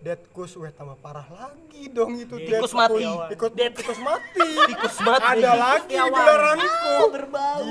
[0.02, 2.74] Deadkus, weh tambah parah lagi dong itu Tikus Deadkus.
[2.74, 3.06] mati.
[3.30, 4.48] Ikut Dead- tikus mati.
[4.74, 5.38] Tikus mati.
[5.38, 6.94] Ada lagi gelaranku.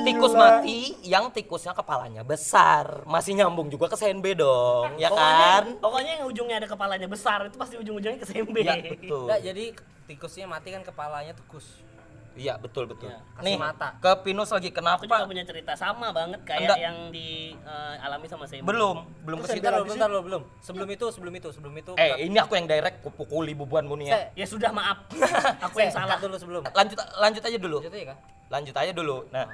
[0.07, 3.03] Tikus mati yang tikusnya kepalanya besar.
[3.03, 5.75] Masih nyambung juga ke SNB dong, ya kan?
[5.75, 8.63] Pokoknya, pokoknya yang ujungnya ada kepalanya besar itu pasti ujung-ujungnya ke sembe.
[8.63, 9.27] Ya, betul.
[9.27, 9.65] Enggak, jadi
[10.07, 11.83] tikusnya mati kan kepalanya tikus.
[12.31, 13.11] Iya, betul betul.
[13.11, 13.99] Ya, Nih, mata.
[13.99, 15.27] ke Pinus lagi Aku juga kenapa?
[15.27, 16.77] punya cerita sama banget kayak Enggak.
[16.79, 18.63] yang dialami sama sembe.
[18.63, 19.59] Belum, belum ke situ.
[19.59, 20.41] Bentar lo, bentar lo, belum.
[20.63, 21.91] Sebelum itu, sebelum itu, sebelum itu.
[21.99, 24.15] Eh, ini aku yang direct kupukuli bubuanmu nih ya.
[24.31, 25.03] Ya sudah maaf.
[25.67, 26.17] Aku yang salah.
[26.23, 26.61] dulu sebelum.
[26.71, 27.77] Lanjut lanjut aja dulu.
[27.83, 28.17] Lanjut aja kan?
[28.47, 29.17] Lanjut aja dulu.
[29.31, 29.45] Nah,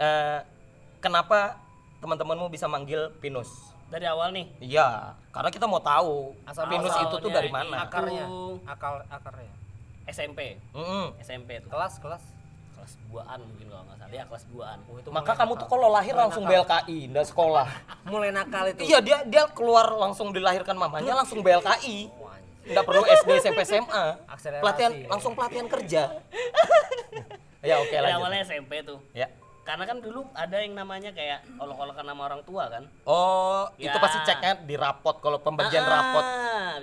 [0.00, 0.38] eh,
[1.04, 1.60] kenapa
[2.00, 3.72] teman-temanmu bisa manggil Pinus?
[3.92, 4.48] Dari awal nih.
[4.64, 7.84] Iya, karena kita mau tahu Asal Pinus itu tuh dari mana.
[7.84, 8.24] Akarnya,
[8.64, 9.61] akal akarnya.
[10.04, 10.58] SMP.
[10.72, 11.14] Mm-mm.
[11.18, 11.70] SMP tuh.
[11.70, 12.24] Kelas, kelas.
[12.74, 14.10] Kelas 2-an mungkin kalau nggak salah.
[14.10, 14.78] Ya kelas 2-an.
[14.84, 15.60] Oh, itu Maka kamu nakal.
[15.62, 16.58] tuh kalau lahir Mulai langsung nakal.
[16.58, 17.68] BLKI, ndak sekolah.
[18.12, 18.80] Mulai nakal itu.
[18.82, 21.98] Iya, dia dia keluar langsung dilahirkan mamanya langsung BLKI.
[22.12, 24.04] Wah, Nggak perlu SD, SMP, SMA.
[24.26, 24.62] Akselerasi.
[24.62, 26.02] Pelatihan langsung pelatihan kerja.
[27.62, 28.18] ya oke Dari lanjut.
[28.18, 28.98] awalnya SMP tuh.
[29.12, 29.26] Ya.
[29.62, 32.82] Karena kan dulu ada yang namanya kayak olok-olokan nama orang tua kan.
[33.04, 33.96] Oh, itu Ya.
[33.96, 36.24] pasti ceknya di rapot kalau pembagian Ah, rapot.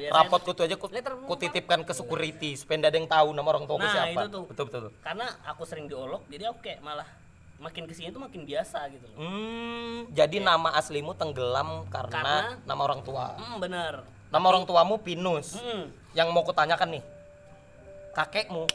[0.10, 0.88] Rapot ku tuh aja ku,
[1.36, 4.16] titipkan ke security supaya ada yang tahu nama orang tua Nah, siapa.
[4.16, 4.44] itu tuh.
[4.48, 4.84] Betul betul.
[5.00, 7.04] karena aku sering diolok jadi aku kayak malah
[7.58, 12.56] makin ke sini tuh makin biasa gitu loh Hmm, jadi nama aslimu tenggelam karena, Karena-
[12.64, 13.36] nama orang tua.
[13.36, 13.94] hmm bener
[14.30, 15.58] Nama orang tuamu Pinus.
[15.58, 15.90] hmm.
[16.14, 17.04] Yang mau kutanyakan nih,
[18.14, 18.70] kakekmu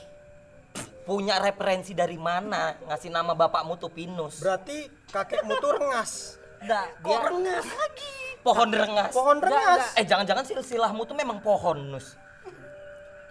[1.05, 4.41] punya referensi dari mana ngasih nama bapakmu tuh Pinus?
[4.41, 6.41] Berarti kakekmu tuh rengas.
[6.65, 8.13] Enggak, dia rengas lagi?
[8.41, 9.13] Pohon rengas.
[9.13, 9.85] Pohon rengas.
[10.01, 12.17] Eh jangan-jangan silsilahmu tuh memang pohon nus.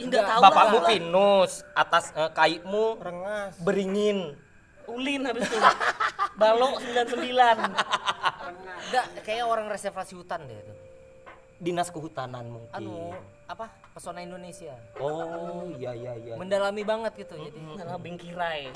[0.01, 0.89] indah tahu Bapakmu lah.
[0.89, 3.53] Pinus, atas eh, kaimu Rengas.
[3.61, 4.33] beringin.
[4.83, 5.55] ulin habis itu
[6.35, 7.23] balok 99
[8.83, 10.73] enggak kayak orang reservasi hutan deh itu.
[11.55, 12.75] Dinas kehutanan mungkin.
[12.75, 13.65] Anu, apa?
[13.91, 14.73] Pesona Indonesia.
[14.97, 16.33] Oh, iya iya iya.
[16.35, 17.35] Mendalami banget gitu.
[17.35, 18.71] Jadi malah bingkirai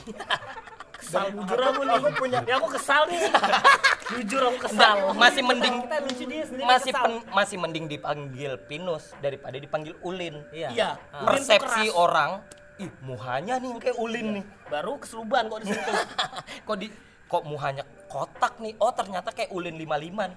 [0.98, 3.22] kesal jujur aku nih ya aku kesal nih
[4.12, 9.14] jujur aku kesal Masih mending kita lucu dia sendiri masih pen- masih mending dipanggil Pinus
[9.18, 10.42] daripada dipanggil Ulin.
[10.50, 10.70] iya.
[10.74, 11.22] iya Ah.
[11.24, 12.42] Persepsi orang,
[12.76, 14.46] ih muhanya nih yang kayak Ulin nih.
[14.68, 15.92] baru keseluban kok di situ
[16.68, 16.88] kok di
[17.28, 20.32] kok muhanya kotak nih oh ternyata kayak ulin lima liman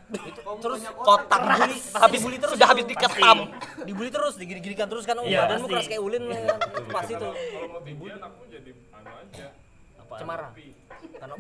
[0.59, 2.73] Terus kotak bully habis terus sudah itu.
[2.75, 3.39] habis diketam
[3.81, 5.17] dibully terus, digini-ginikan terus kan.
[5.17, 6.59] Oh, Iya, badanmu keras kayak ulin kan.
[6.91, 7.33] Pasti tuh.
[7.33, 9.47] Kalau mau tinggian aku jadi anu aja.
[10.13, 10.49] Cemara.
[11.17, 11.31] Kan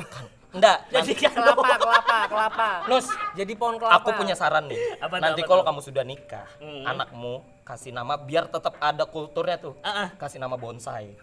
[0.50, 2.68] enggak jadi kan kelapa, kelapa, kelapa.
[2.86, 3.98] Nus Jadi pohon kelapa.
[3.98, 6.82] aku punya saran nih Apa nanti apa kalau kamu sudah nikah Hmm.
[6.84, 10.08] anakmu kasih nama biar tetap ada kulturnya tuh Ah, ah.
[10.16, 11.14] kasih nama bonsai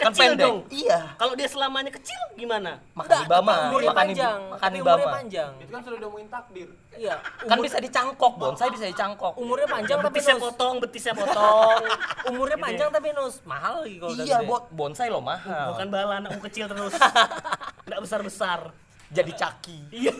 [0.00, 0.46] kan Kecil pendek.
[0.48, 0.58] dong.
[0.72, 0.98] iya.
[1.20, 2.80] Kalau dia selamanya kecil gimana?
[2.96, 4.40] Makan di bama umurnya makan di panjang.
[4.48, 5.50] makan di umurnya bama panjang.
[5.60, 6.68] Itu kan sudah ngomongin takdir.
[6.96, 7.14] Iya.
[7.20, 9.32] kan bisa dicangkok bonsai bisa dicangkok.
[9.36, 10.42] Umurnya panjang tapi betisnya nus.
[10.48, 11.80] potong betisnya potong.
[12.32, 13.34] Umurnya panjang tapi nus.
[13.44, 15.76] Mahal lagi kalau iya buat bonsai lo mahal.
[15.76, 16.94] Bukan bala anakku kecil terus.
[17.88, 18.60] Nggak besar besar
[19.10, 19.78] jadi caki.
[19.90, 20.12] Iya.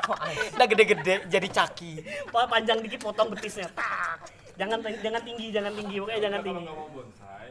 [0.58, 1.92] Udah gede-gede jadi caki.
[2.28, 3.70] Pak panjang dikit potong betisnya.
[3.72, 4.28] Tak.
[4.60, 5.96] Jangan jangan tinggi jangan tinggi.
[6.02, 6.64] Pokoknya jangan tinggi.
[6.68, 7.48] Bonsai.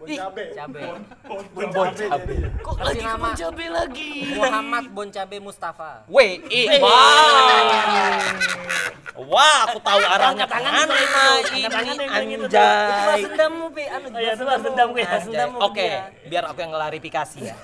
[0.00, 0.44] Bon cabe.
[0.56, 0.80] Cabe.
[1.52, 2.34] bon cabe
[2.64, 6.08] Kok lagi nama kebun cabe lagi Muhammad Boncabe Mustafa.
[6.08, 8.24] Weh, ih, wah.
[9.20, 11.20] Wah, aku tahu arahnya Angkat tangan ke mana itu,
[11.60, 12.46] angkat ini, yang itu.
[12.48, 13.22] Itu balas anjay.
[13.28, 13.84] dendammu, Pi.
[13.84, 15.08] Anu, Oh iya, itu balas dendamku ya.
[15.12, 15.88] Balas dendammu ke Oke,
[16.24, 17.56] biar aku yang klarifikasi ya.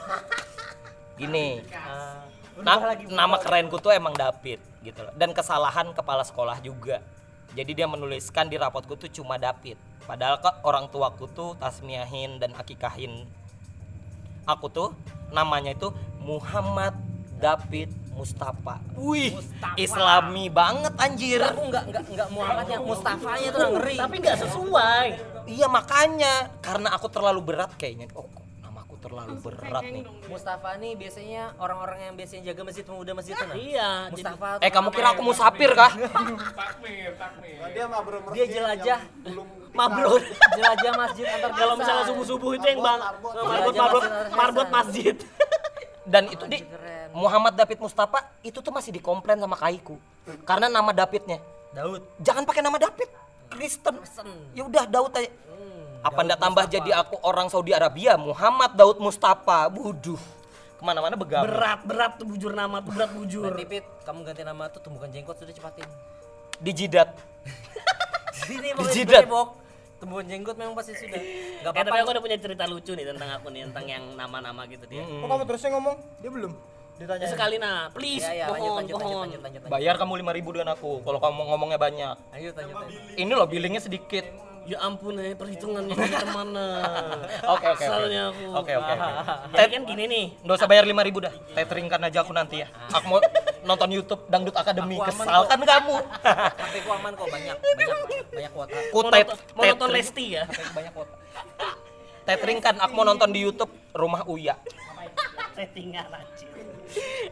[1.16, 2.20] Gini, Ah,
[2.61, 5.16] na- nama kerenku tuh emang David gitu loh.
[5.16, 7.01] Dan kesalahan kepala sekolah juga.
[7.57, 9.81] Jadi dia menuliskan di rapotku tuh cuma David.
[10.06, 13.26] Padahal kok orang tuaku tuh tasmiahin dan akikahin.
[14.46, 14.94] Aku tuh
[15.34, 15.90] namanya itu
[16.22, 16.94] Muhammad
[17.42, 18.80] David Mustafa.
[18.96, 19.36] Wih,
[19.76, 21.42] Islami banget anjir.
[21.42, 23.96] Aku enggak enggak enggak Muhammadnya, Mustafanya tuh yang ngeri.
[24.00, 25.06] tapi nggak sesuai
[25.46, 28.10] Iya makanya karena aku terlalu berat kayaknya.
[28.18, 28.26] Oh,
[29.06, 30.04] terlalu berat nih.
[30.26, 33.46] Mustafa nih biasanya orang-orang yang biasanya jaga masjid pemuda masjid tuh.
[33.46, 33.54] nah.
[33.54, 35.92] iya Mustafa Eh tuh kamu kira aku musafir kah?
[36.60, 37.56] Takmir, takmir.
[37.70, 39.00] Dia mabrur Dia jelajah.
[39.22, 39.46] belum
[39.78, 40.22] mabrur
[40.58, 44.02] jelajah masjid antar kalau misalnya subuh subuh itu yang bang Marbot, marbot
[44.34, 45.14] marbot masjid,
[46.12, 47.10] Dan itu di Keren.
[47.14, 49.98] Muhammad David Mustafa itu tuh masih dikomplain sama Kaiku
[50.42, 51.38] karena nama Davidnya.
[51.70, 52.02] Daud.
[52.22, 53.10] Jangan pakai nama David.
[53.46, 53.94] Kristen.
[54.54, 55.30] Ya udah Daud aja.
[56.06, 59.66] Apa ndak tambah jadi aku orang Saudi Arabia Muhammad Daud Mustafa.
[59.66, 60.18] Buduh.
[60.76, 61.48] Ke mana-mana begamot.
[61.48, 65.08] berat berat tuh bujur nama tuh berat bujur Berarti Pit, kamu ganti nama tuh tumbukan
[65.08, 65.88] jenggot sudah cepatin.
[66.56, 67.10] Di jidat.
[68.38, 69.24] Sini Dijidat.
[69.26, 69.56] Bok.
[69.96, 71.16] Tumbuhan jenggot memang pasti sudah.
[71.16, 72.04] Enggak Eh, tapi apa-apa.
[72.04, 75.02] aku udah punya cerita lucu nih tentang aku nih tentang yang nama-nama gitu dia.
[75.02, 75.96] Kok kamu terusnya ngomong?
[76.20, 76.52] Dia belum.
[76.96, 79.22] Ditanya Ya, sekali nah, please, Ya, ya, lanjut, mohon, lanjut, lanjut, mohon.
[79.22, 79.72] lanjut, lanjut, lanjut.
[79.72, 82.14] Bayar kamu 5000 dengan aku kalau kamu ngomongnya banyak.
[82.30, 83.00] Lanjut, lanjut, lanjut.
[83.14, 84.24] Ini loh billingnya sedikit.
[84.66, 86.66] Ya ampun, eh, perhitungannya dari mana?
[87.46, 87.78] Oke oke oke.
[87.78, 88.44] Kesalnya aku.
[88.56, 89.12] Oke oke oke.
[89.54, 91.32] Jadi kan gini nih, Nggak usah bayar 5000 dah.
[91.54, 92.68] Teteringkan aja aku nanti ya.
[92.90, 93.20] Aku mau
[93.62, 94.96] nonton YouTube Dangdut Academy.
[94.96, 95.48] Aku aman Kesal kok.
[95.48, 95.96] kan kamu.
[96.59, 97.88] HP ku aman kok banyak, banyak,
[98.26, 98.78] banyak kuota.
[98.90, 100.44] Ku mau tet nonton, mau nonton tetering- Lesti ya?
[100.72, 101.14] Banyak kuota.
[102.26, 104.59] Tetering kan aku mau nonton di YouTube Rumah Uya.
[105.56, 106.52] Settingan anjir.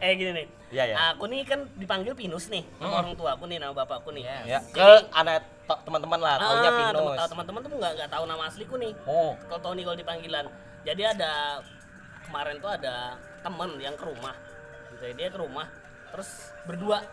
[0.01, 0.47] Eh gini nih.
[0.73, 0.95] Iya, iya.
[1.13, 4.25] Aku nih kan dipanggil Pinus nih sama orang tua aku nih nama bapakku nih.
[4.49, 5.45] Ya, ke anak
[5.85, 7.17] teman-teman lah, taunya Ah, Pinus.
[7.29, 8.93] teman-teman tuh nggak nggak tahu nama asliku nih.
[9.05, 9.37] Oh.
[9.45, 10.45] Kalau Tony kalau dipanggilan.
[10.85, 11.61] Jadi ada
[12.25, 14.35] kemarin tuh ada temen yang ke rumah.
[14.93, 15.67] Gitu ya, dia ke rumah
[16.09, 17.03] terus berdua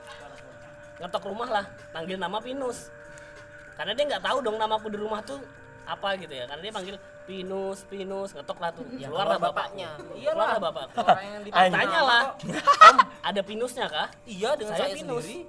[1.03, 2.89] ngetok rumah lah panggil nama Pinus.
[3.77, 5.41] Karena dia nggak tahu dong namaku di rumah tuh
[5.85, 6.45] apa gitu ya.
[6.47, 8.83] Karena dia panggil Pinus, Pinus, ngetok lah tuh.
[8.95, 9.89] Ya, Keluar lah keluar bapaknya.
[10.13, 10.59] Iyalah Iyalah.
[10.59, 10.87] bapak.
[10.97, 11.75] Orang yang Anjing.
[11.75, 12.23] Tanya lah.
[12.91, 14.09] Om, ada Pinusnya kah?
[14.25, 15.25] Iya, dengan Saya saya, Pinus.
[15.25, 15.43] sendiri.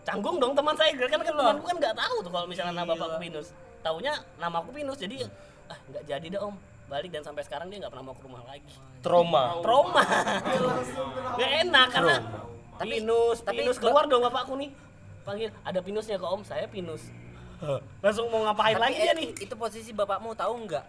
[0.00, 3.18] Canggung dong teman saya kan kan temanku kan nggak tahu tuh kalau misalnya nama bapakku
[3.20, 3.52] Pinus.
[3.80, 5.28] Taunya nama aku Pinus jadi
[5.68, 6.56] ah nggak jadi dah om
[6.88, 8.72] balik dan sampai sekarang dia nggak pernah mau ke rumah lagi.
[8.98, 9.60] Trauma.
[9.60, 10.02] Trauma.
[11.38, 12.16] Gak enak karena
[12.76, 14.72] Pinus, tapi- Pinus keluar dong bapakku nih.
[15.20, 17.12] Panggil ada Pinusnya ke om, saya Pinus.
[18.00, 19.28] Langsung mau ngapain Tapi lagi dia eh, nih?
[19.38, 20.84] Itu posisi bapakmu tahu nggak?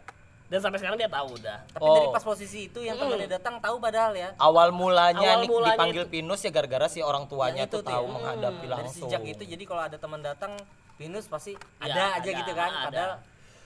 [0.48, 1.58] Dan sampai sekarang dia tahu udah.
[1.66, 1.96] Tapi Oh.
[1.96, 4.36] dari pas posisi itu yang temannya datang tahu padahal ya.
[4.36, 7.78] Awal mulanya Awal nih mulanya dipanggil itu- Pinus ya gara-gara si orang tuanya Yang itu
[7.78, 8.12] tuh tahu ya.
[8.12, 9.08] menghadapi Dari langsung.
[9.08, 10.52] sejak itu jadi kalau ada teman datang
[10.94, 12.70] Pinus pasti Ya, ada aja ada, gitu kan.
[12.70, 12.84] ada.
[12.86, 13.12] Padahal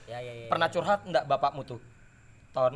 [0.06, 0.46] ya ya ya.
[0.46, 1.80] Pernah curhat enggak bapakmu tuh?
[2.52, 2.74] Ton.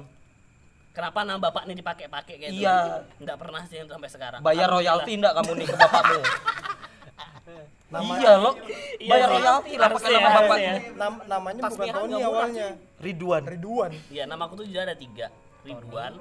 [0.91, 2.67] Kenapa nama bapak ini dipakai-pakai kayak gitu?
[2.67, 3.07] Iya.
[3.17, 4.41] Nggak pernah sih sampai sekarang.
[4.43, 6.19] Bayar royalti enggak kamu nih ke bapakmu?
[7.91, 8.55] Nama- iya loh.
[8.97, 9.35] Iya Bayar sih.
[9.35, 10.71] royalti lah pakai Harusnya nama ya, bapaknya.
[10.71, 12.69] harusnya Nam- namanya bukan Tasbihan Tony awalnya
[13.01, 13.43] Ridwan.
[13.45, 15.27] Ridwan Iya, nama aku tuh juga ada tiga.
[15.61, 16.13] Ridwan.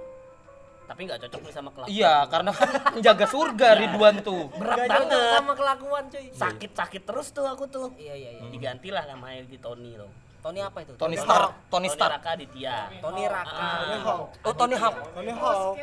[0.83, 1.93] Tapi nggak cocok nih sama kelakuan.
[1.93, 4.43] Iya, karena kan menjaga surga Ridwan tuh.
[4.51, 5.21] Berat banget.
[5.31, 6.25] sama kelakuan cuy.
[6.31, 7.93] Sakit-sakit terus tuh aku tuh.
[7.93, 8.49] Iya iya iya.
[8.49, 10.09] Digantilah namanya di Tony loh.
[10.39, 10.95] Tony apa itu?
[10.95, 12.15] Tony Stark, Tony Stark.
[12.15, 12.89] Raka Aditya.
[12.97, 13.69] Tony Raka.
[13.77, 14.95] Tony Hawk Oh, Tony Hawk.
[15.13, 15.75] Tony Hawk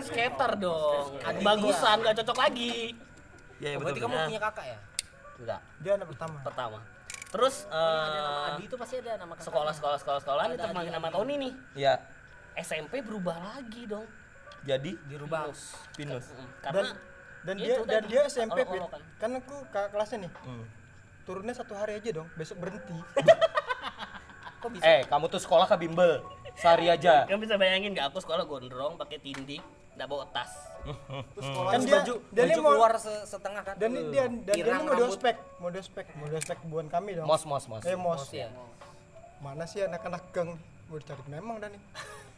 [0.00, 1.06] Skater dong.
[1.42, 2.94] Bagusan nggak cocok lagi.
[3.60, 4.78] Iya, Oh, berarti kamu punya kakak ya?
[5.40, 5.60] Enggak.
[5.78, 6.78] dia anak pertama Pertama.
[7.30, 7.78] Terus Ada
[8.10, 9.46] nama eh, Adi itu pasti ada nama kakak.
[9.46, 11.06] sekolah sekolah sekolah sekolah ini Ada terpanggil nama.
[11.08, 11.52] Tony nih.
[11.76, 11.94] Iya.
[12.56, 14.06] SMP berubah lagi dong.
[14.60, 15.48] Jadi dirubah.
[15.94, 16.26] Pinus.
[16.28, 16.82] Dan Karena
[17.40, 18.68] dan itu dia dan dia SMP Pit.
[18.68, 19.00] olok-olokan.
[19.16, 20.64] kan aku kakak kelasnya nih Hmm.
[21.22, 22.92] turunnya satu hari aja dong besok berhenti
[24.60, 24.84] Kok bisa?
[24.84, 26.20] Eh, kamu tuh sekolah ke bimbel.
[26.52, 27.24] Sehari aja.
[27.24, 30.52] kan bisa bayangin nggak aku sekolah gondrong pakai tindik, nggak bawa tas.
[31.66, 33.74] kan dia baju, dia baju mau keluar se- setengah kan?
[33.76, 35.12] dan dia dan dia mau rambut.
[35.12, 37.82] ospek mau ospek mau ospek buan kami dong Mos, mos, mos.
[37.82, 38.48] eh mos Mos, ya.
[39.38, 41.82] mana sih anak-anak geng mau dicari memang dan nih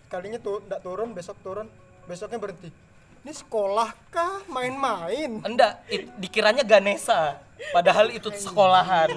[0.09, 1.71] kalinya tuh nggak turun besok turun
[2.05, 2.75] besoknya berhenti
[3.23, 7.39] ini sekolah kah main-main Enggak, it- dikiranya Ganesa.
[7.71, 9.15] Padahal itu sekolahan.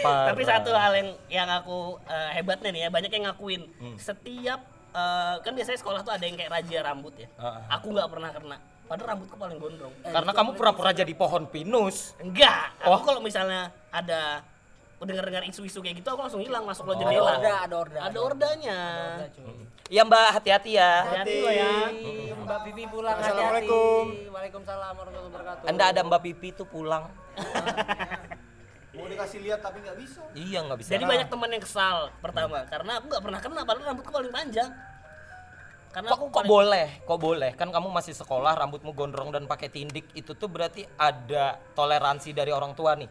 [0.00, 3.98] Tapi satu hal yang yang aku eh, hebatnya nih ya banyak yang ngakuin Hmm.
[3.98, 7.28] setiap eh, kan biasanya sekolah tuh ada yang kayak raja rambut ya.
[7.38, 7.78] Ah.
[7.78, 8.56] Aku nggak pernah kena.
[8.90, 9.94] Padahal rambutku paling gondrong.
[10.02, 12.18] Karena kamu pura-pura jadi pohon pinus.
[12.18, 12.74] Enggak.
[12.82, 12.98] Oh.
[12.98, 14.42] Aku kalau misalnya ada
[15.00, 17.32] dengar-dengar isu-isu kayak gitu aku langsung hilang masuk lo Ada jendela.
[17.38, 17.98] orda, ada orda.
[18.04, 18.78] Ada ordanya.
[19.16, 19.54] Orda, cuy.
[19.90, 20.92] Iya Mbak, hati-hati ya.
[21.02, 21.72] Hati-hati lo ya.
[22.36, 23.32] Mbak Pipi pulang hati-hati.
[23.32, 24.04] Assalamualaikum.
[24.30, 25.66] Waalaikumsalam warahmatullahi wabarakatuh.
[25.70, 27.04] Anda ada Mbak Pipi tuh pulang.
[29.00, 30.20] Mau dikasih lihat tapi nggak bisa.
[30.36, 30.90] Iya nggak bisa.
[30.94, 34.70] Jadi banyak teman yang kesal pertama karena aku nggak pernah kena padahal rambutku paling panjang.
[35.90, 36.88] Karena Kok, aku kok paling- boleh?
[37.02, 37.50] Kok boleh?
[37.58, 40.06] Kan kamu masih sekolah, rambutmu gondrong dan pakai tindik.
[40.14, 43.10] Itu tuh berarti ada toleransi dari orang tua nih.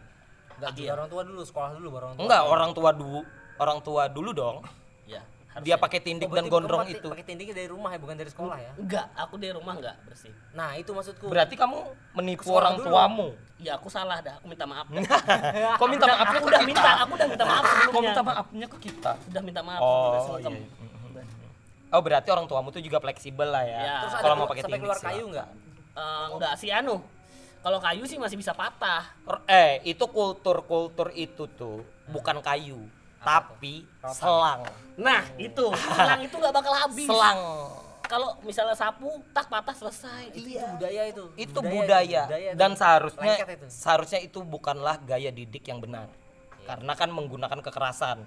[0.56, 2.24] Enggak, juga orang tua dulu, sekolah dulu baru orang tua.
[2.24, 3.20] Enggak, orang tua dulu.
[3.60, 4.56] Orang tua dulu dong.
[5.04, 5.82] Ya, Dia harusnya.
[5.82, 7.08] pakai Oh, tindik dan berarti gondrong pakai- itu.
[7.10, 8.70] Pakai tindiknya dari rumah ya, bukan dari sekolah ya.
[8.78, 10.32] Enggak, aku di rumah enggak bersih.
[10.52, 11.26] Nah, itu maksudku.
[11.26, 11.76] Berarti kamu
[12.14, 12.86] menipu Sekolah orang dulu.
[12.86, 13.28] tuamu.
[13.58, 14.86] Ya aku salah dah, aku minta maaf.
[15.80, 18.00] Kok minta Udah- maafnya aku udah minta, aku udah minta maaf Kok sebelumnya.
[18.06, 19.12] minta maafnya ke kita?
[19.20, 19.80] Sudah minta maaf.
[19.80, 20.54] Oh, udah sungkem.
[20.54, 20.66] iya,
[21.90, 23.78] Oh berarti orang tuamu tuh juga fleksibel lah ya.
[23.80, 23.96] Ya.
[24.00, 25.48] Terus Kalau mau pakai sampai tindik keluar kayu enggak?
[25.90, 27.02] Eh, enggak sih anu.
[27.60, 29.10] Kalau kayu sih masih bisa patah.
[29.44, 32.78] Eh itu kultur-kultur itu tuh bukan kayu,
[33.20, 33.84] tapi
[34.16, 34.64] selang.
[34.96, 35.66] Nah, itu.
[35.76, 37.08] Selang itu nggak bakal habis.
[37.08, 37.38] Selang.
[38.10, 40.34] Kalau misalnya sapu, tak patah selesai.
[40.34, 41.24] Itu, itu budaya itu.
[41.38, 42.80] Itu budaya, budaya dan itu.
[42.82, 43.66] seharusnya itu.
[43.70, 46.10] seharusnya itu bukanlah gaya didik yang benar.
[46.66, 48.26] Karena kan menggunakan kekerasan.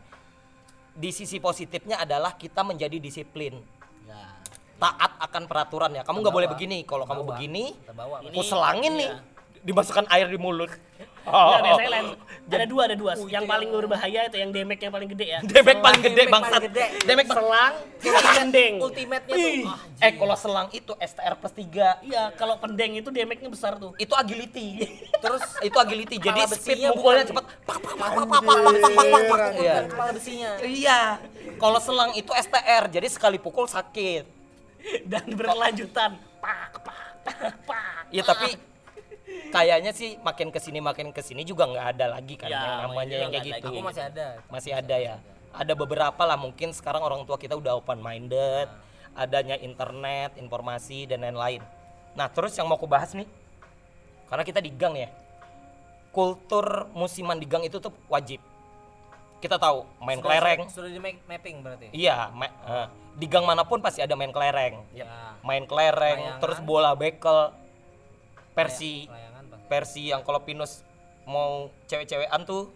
[0.94, 3.60] Di sisi positifnya adalah kita menjadi disiplin.
[4.08, 4.40] Ya.
[4.80, 6.08] Taat akan peraturan ya.
[6.08, 6.88] Kamu nggak boleh begini.
[6.88, 7.76] Kalau kamu begini,
[8.32, 9.12] aku selangin nih.
[9.12, 9.20] iya.
[9.64, 10.72] Dimasukkan air di mulut.
[11.24, 12.08] Enggak, biasanya lain
[12.44, 15.78] ada dua ada dua yang paling berbahaya itu yang damage yang paling gede ya Demek
[15.80, 16.52] paling gede bangsat.
[16.52, 16.86] paling gede.
[17.02, 19.56] Demek ba- selang pendeng Ultimate-nya tuh.
[19.66, 23.96] Ah, Eh kalau selang itu STR plus 3 iya kalau pendeng itu damage-nya besar tuh
[23.96, 24.84] itu agility.
[25.24, 26.16] Terus itu agility.
[26.18, 27.44] Jadi speed mukulnya cepat.
[27.64, 29.24] Pak pak pak pak pak pak pak pak pak pak.
[29.24, 29.76] bukan Iya.
[29.88, 30.52] kepala besinya.
[30.60, 31.00] Iya.
[31.56, 32.84] Kalau selang itu STR.
[32.90, 34.44] Jadi sekali pukul sakit.
[35.06, 38.60] dan berkelanjutan pak pak pak pak Ya tapi
[39.54, 42.90] kayaknya sih makin ke sini makin ke sini juga nggak ada lagi kan Ya, yang
[42.90, 43.68] namanya iya, yang kayak gitu.
[43.70, 44.28] Aku masih ada.
[44.50, 45.16] Masih ada ya.
[45.54, 48.66] Ada beberapa lah mungkin sekarang orang tua kita udah open minded,
[49.14, 51.62] adanya internet, informasi dan lain-lain.
[52.18, 53.30] Nah, terus yang mau aku bahas nih.
[54.26, 55.14] Karena kita di gang ya.
[56.10, 58.42] Kultur musiman di gang itu tuh wajib.
[59.38, 60.62] Kita tahu main Sudah- kelereng.
[60.66, 61.88] Sudah di ma- mapping berarti.
[61.94, 64.82] Iya, ma- eh, di gang mana pun pasti ada main kelereng.
[64.94, 65.38] Ya.
[65.46, 66.42] Main kelereng, Layangan.
[66.42, 67.54] terus bola bekel,
[68.54, 69.10] Persi.
[69.68, 70.84] Persi yang kalau Pinus
[71.24, 72.72] mau cewek-cewekan tuh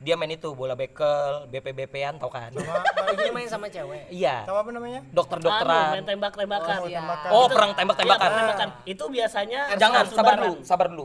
[0.00, 2.48] dia main itu bola bekel, BP-BP-an tau kan?
[2.56, 4.08] sama Ini main sama cewek.
[4.08, 5.92] iya, sama apa namanya Anu, dokter-dokteran.
[5.92, 7.00] main tembak-tembakan Oh, iya.
[7.28, 8.28] Oh, perang Iya, tembak-tembakan.
[8.32, 8.68] tembak-tembakan.
[8.88, 11.02] itu biasanya Jangan, sabar dulu, sabar dulu.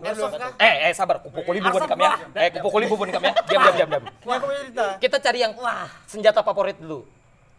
[0.63, 2.15] Eh, eh sabar, kupukuli bubun kami ya.
[2.39, 3.33] Eh, kupukuli bubun kami ya.
[3.51, 4.03] Diam, diam, diam, diam.
[4.31, 4.47] aku
[5.03, 7.03] Kita cari yang wah, senjata favorit dulu.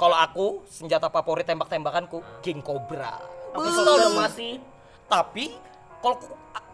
[0.01, 3.21] Kalau aku, senjata favorit tembak-tembakanku King Cobra.
[3.53, 4.57] pistol masih
[5.05, 5.53] Tapi
[6.01, 6.17] kalau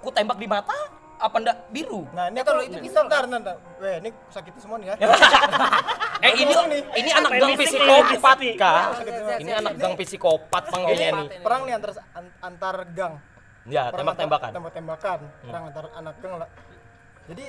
[0.03, 0.75] aku, aku tembak di mata,
[1.23, 1.57] apa ndak?
[1.71, 2.03] Biru?
[2.11, 4.97] nah ini loh, itu pistol, ntar ntar weh ini sakit semua nih ya.
[6.23, 6.55] Eh ini
[7.03, 8.95] ini anak gang psikopat kah?
[9.43, 11.43] Ini anak gang psikopat panggilnya Ini nih.
[11.43, 13.15] perang nih antar an- antar gang.
[13.67, 14.51] Ya, tembak-tembakan.
[14.55, 16.49] tembak-tembakan perang antar anak gang lah.
[17.27, 17.45] Jadi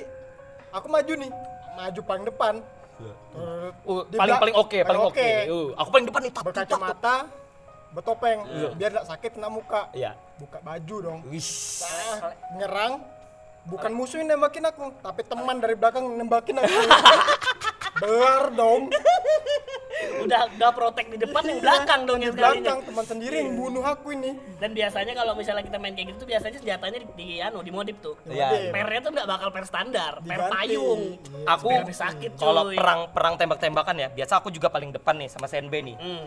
[0.74, 1.30] aku maju nih.
[1.74, 2.54] Maju paling depan.
[2.94, 3.14] Terus
[3.86, 5.30] Uh, paling paling oke, paling oke.
[5.50, 7.26] Uh, aku paling depan nih tap tap,
[7.94, 9.88] berkacamata bertopeng biar nggak sakit kena muka.
[9.94, 10.18] Iya.
[10.34, 11.20] buka baju dong.
[11.30, 11.86] Wish.
[11.86, 12.98] Ah, nyerang.
[13.64, 16.68] Bukan musuh yang nembakin aku tapi teman dari belakang nembakin aku.
[18.02, 18.90] Belar dong
[20.16, 23.82] udah udah protek di depan yang belakang dong di yang belakang teman sendiri yang bunuh
[23.82, 27.26] aku ini dan biasanya kalau misalnya kita main kayak gitu tuh biasanya senjatanya di, di
[27.38, 28.70] anu dimodif tuh Iya.
[28.70, 31.02] pernya tuh nggak bakal per standar per payung
[31.44, 35.28] Aku Biar lebih sakit, kalau perang perang tembak-tembakan ya, biasa aku juga paling depan nih
[35.28, 35.96] sama CNB nih.
[35.96, 36.24] Hmm.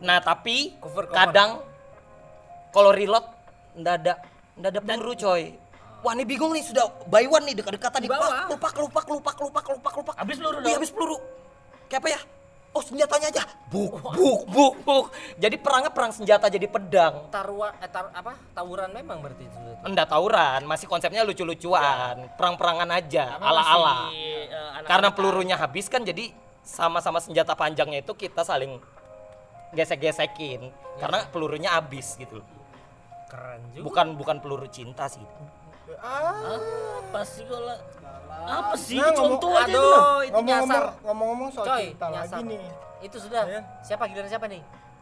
[0.00, 1.14] Nah, tapi Cover, cover.
[1.14, 1.50] kadang
[2.68, 3.22] kalau reload
[3.74, 4.14] ndak ada
[4.54, 5.54] ndak ada peluru coy.
[5.98, 8.06] Wah ini bingung nih sudah buy one nih dekat-dekat tadi.
[8.06, 8.50] bawah.
[8.50, 10.14] Pak, lupak, lupak, lupak, lupak, lupak, lupak.
[10.16, 10.74] Habis peluru Iya dong.
[10.74, 11.16] habis peluru.
[11.86, 12.20] Kayak apa ya?
[12.76, 13.42] Oh senjatanya aja.
[13.72, 15.06] Buk, buk, buk, buk.
[15.40, 17.26] Jadi perangnya perang senjata jadi pedang.
[17.32, 18.36] Taruhan eh, tar, apa?
[18.52, 19.58] Tawuran memang berarti itu.
[19.82, 24.12] Enggak tawuran, masih konsepnya lucu-lucuan, perang-perangan aja, ala-ala.
[24.12, 24.88] masih, anak-anak.
[24.88, 28.76] Karena pelurunya habis kan jadi sama-sama senjata panjangnya itu kita saling
[29.72, 30.68] gesek-gesekin
[31.00, 32.44] karena pelurunya habis gitu.
[33.28, 33.84] Keren juga.
[33.84, 35.24] Bukan bukan peluru cinta sih.
[35.98, 36.56] Ah
[37.00, 37.74] apa sih kalau
[38.40, 40.62] apa sih Nah, contoh ngomong- aja itu Aduh, itu nyasar.
[40.64, 42.36] ngomong-ngomong ngomong-ngomong soal Coy, cinta nyasar.
[42.36, 42.60] lagi nih
[42.98, 43.42] Itu sudah.
[43.44, 43.60] Iya.
[43.80, 44.58] Siapa giliran siapa nih?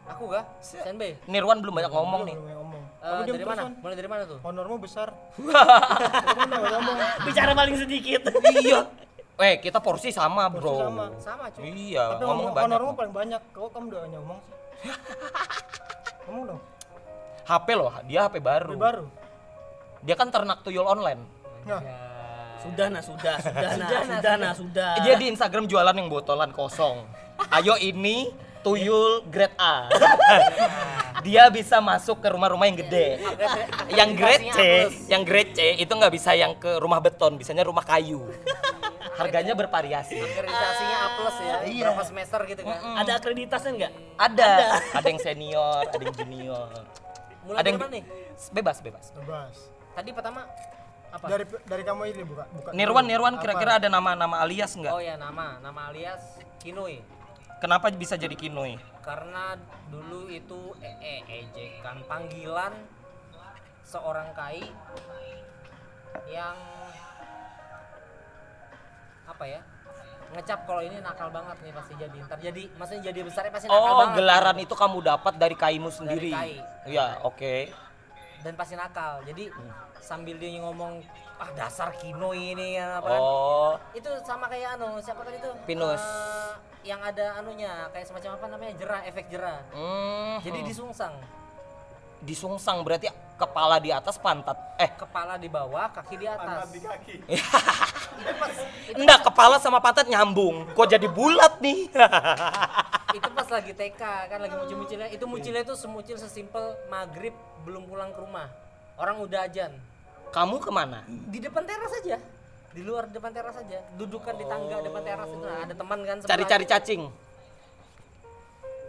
[0.07, 0.45] Aku kah?
[0.59, 1.17] Senbe.
[1.25, 2.35] Nirwan belum banyak ngomong nih.
[2.35, 3.61] Belum ngomong Eh, diam dari mana?
[3.63, 3.73] Son.
[3.77, 4.37] Mulai dari mana tuh?
[4.41, 5.07] honormu besar
[6.73, 8.21] ngomong bicara paling sedikit
[8.57, 8.79] iya.
[9.37, 10.61] Eh, kita porsi sama, Bro.
[10.67, 11.05] Porsi sama.
[11.19, 11.69] Sama cuy.
[11.87, 12.65] Iya, tapi ngomong ngomong banyak.
[12.67, 14.55] honormu paling banyak kau kamu udah ngomong sih
[16.25, 16.61] ngomong dong
[17.43, 18.73] HP loh, dia HP baru.
[18.73, 19.05] Lebih baru
[20.07, 21.19] Dia kan ternak tuyul online.
[21.67, 21.83] nah
[22.63, 27.03] sudah nah sudah sudah nah sudah nah sudah Dia di Instagram jualan yang botolan kosong.
[27.51, 28.31] Ayo ini
[28.63, 29.91] tuyul grade A.
[31.27, 33.19] Dia bisa masuk ke rumah-rumah yang gede.
[33.91, 34.59] Yang grade C,
[35.11, 38.31] yang grade C itu nggak bisa yang ke rumah beton, bisanya rumah kayu.
[39.19, 40.23] Harganya bervariasi.
[40.23, 41.55] Akreditasinya A plus ya.
[41.67, 41.83] Iya.
[41.91, 42.79] Berapa semester gitu kan?
[42.95, 44.51] ada akreditasnya enggak Ada,
[45.03, 46.69] ada yang senior, ada yang junior.
[47.43, 48.03] Mulai Ada dari yang mana nih?
[48.55, 49.05] bebas, bebas.
[49.11, 50.45] bebas Tadi pertama
[51.09, 51.25] apa?
[51.25, 53.05] dari dari kamu ini buka buka Nirwan.
[53.09, 54.93] Nirwan kira-kira ada nama-nama alias nggak?
[54.93, 57.01] Oh ya nama, nama alias Kinui.
[57.57, 58.77] Kenapa bisa jadi Kinoi?
[59.01, 59.57] Karena
[59.89, 62.77] dulu itu eh, eh, ejekan panggilan
[63.81, 64.61] seorang kai
[66.29, 66.57] yang
[69.25, 69.61] apa ya?
[70.27, 73.79] ngecap kalau ini nakal banget nih pasti jadi ntar jadi maksudnya jadi besarnya pasti nakal
[73.79, 76.35] Oh, banget gelaran itu kamu dapat dari kaimu sendiri.
[76.35, 76.59] kai.
[76.83, 77.71] Iya, oke.
[78.47, 79.51] Dan pasti nakal jadi
[79.99, 81.03] sambil dia ngomong
[81.35, 83.19] ah dasar kino ini ya apa kan.
[83.19, 85.99] Oh, itu sama kayak anu siapa tadi tuh Pinus.
[85.99, 86.51] Eh,
[86.87, 91.11] yang ada anunya kayak semacam apa namanya jerah efek jerah hmm, jadi disungsang
[92.23, 94.57] disungsang berarti kepala di atas pantat.
[94.81, 97.15] Eh, kepala di bawah kaki di atas di kaki.
[98.97, 100.65] enggak kepala sama pantat nyambung.
[100.73, 101.93] Kok jadi bulat nih?
[103.17, 107.33] itu pas lagi TK kan lagi muncul-munculnya itu munculnya itu semuncul sesimpel maghrib
[107.65, 108.47] belum pulang ke rumah.
[108.97, 109.73] Orang udah ajan.
[110.33, 111.01] Kamu ke mana?
[111.07, 112.17] di depan teras aja.
[112.73, 113.79] Di luar depan teras aja.
[113.97, 115.45] Dudukan di tangga depan teras itu.
[115.45, 117.01] Nah, ada teman kan Cari-cari cacing.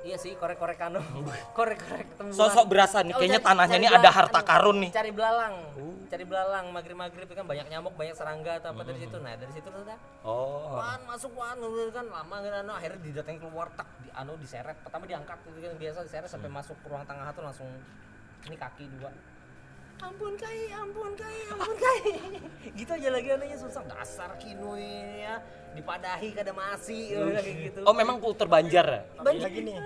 [0.01, 1.01] Iya sih korek-korek anu
[1.53, 4.91] korek-korek tembuhan Sosok berasa nih, Oh, kayaknya cari- tanahnya cari ini ada harta karun nih.
[4.91, 5.55] cari belalang.
[6.09, 9.17] Cari belalang maghrib-maghrib itu kan banyak nyamuk banyak serangga atau apa dari situ.
[9.19, 10.73] Nah dari situ tuh udah Oh.
[10.75, 12.07] Wan masuk wan udah kan.
[12.07, 14.77] Lama kan anu akhirnya didatengin keluar tak di anu diseret.
[14.81, 17.69] Pertama diangkat itu kan biasa diseret sampai masuk ke ruang tengah tuh langsung
[18.43, 19.13] ini kaki dua
[19.99, 22.01] ampun kai ampun kai ampun kai
[22.79, 25.43] gitu aja lagi anunya susah dasar kinu ini ya
[25.75, 29.01] dipadahi kada masih ya, kayak gitu Oh, memang kultur Banjar ya?
[29.21, 29.77] Lagi lagi nih.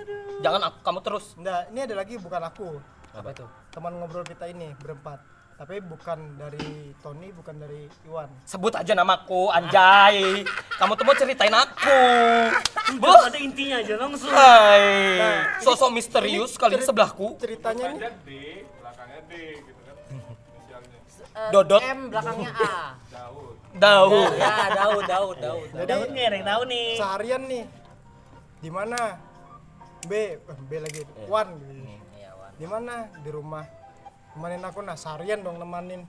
[0.41, 1.27] Jangan aku, kamu terus.
[1.37, 2.69] Enggak, ini ada lagi bukan aku.
[3.13, 3.47] Apa itu?
[3.75, 5.21] Teman ngobrol kita ini berempat.
[5.53, 8.31] Tapi bukan dari Tony, bukan dari Iwan.
[8.49, 10.43] Sebut aja namaku, anjay.
[10.81, 12.01] Kamu tuh mau ceritain aku.
[12.99, 14.33] Udah pada intinya aja langsung.
[14.33, 14.83] Hai.
[15.61, 17.37] Sosok misterius kali di sebelahku.
[17.39, 18.31] Ceritanya nih Aja D,
[18.81, 19.82] belakangnya D gitu
[21.33, 21.81] Eh, Dodot.
[21.81, 22.69] M belakangnya A.
[23.09, 23.57] Daud.
[23.73, 24.33] Daud.
[24.37, 25.69] ya Daud Daud Daud.
[25.73, 26.09] Daud.
[26.13, 26.87] Nih yang tahu nih.
[27.01, 27.65] seharian nih.
[28.61, 29.01] Di mana?
[30.05, 31.01] B eh, B lagi.
[31.27, 31.49] Wan.
[32.17, 32.53] Iya, Wan.
[32.61, 32.95] di mana?
[33.25, 33.65] Di rumah.
[34.37, 36.05] Nemenin aku nah seharian dong nemanin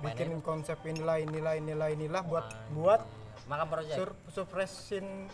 [0.00, 3.00] bikinin konsep inilah inilah inilah inilah buat buat
[3.50, 3.96] makan project?
[3.98, 5.28] sur surprisein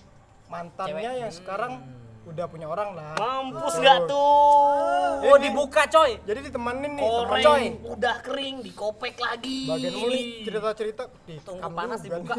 [0.50, 1.84] mantannya yang sekarang
[2.28, 3.16] udah punya orang lah.
[3.16, 5.24] Mampus nggak tuh?
[5.24, 6.20] oh dibuka coy.
[6.28, 7.64] Jadi ditemenin nih temen Koreng coy.
[7.96, 9.64] udah kering dikopek lagi.
[9.64, 11.02] bagian muli cerita-cerita.
[11.24, 12.20] Di tunggu panas juga.
[12.20, 12.34] dibuka.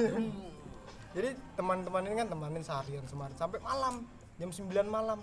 [1.18, 4.06] Jadi teman-teman ini kan temanin seharian semarin sampai malam
[4.38, 5.20] jam 9 malam.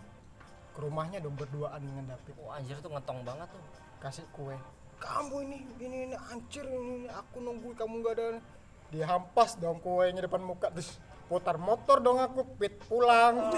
[0.75, 2.35] Ke rumahnya dong berduaan dengan David.
[2.43, 3.63] Wah anjir tuh ngetong banget tuh.
[4.03, 4.59] Kasih kue.
[4.99, 7.09] Kamu ini ini ini hancur ini, ini.
[7.09, 8.43] Aku nunggu kamu gak ada.
[8.91, 10.69] Dihampas dong kuenya depan muka.
[10.75, 13.51] Terus putar motor dong aku pit pulang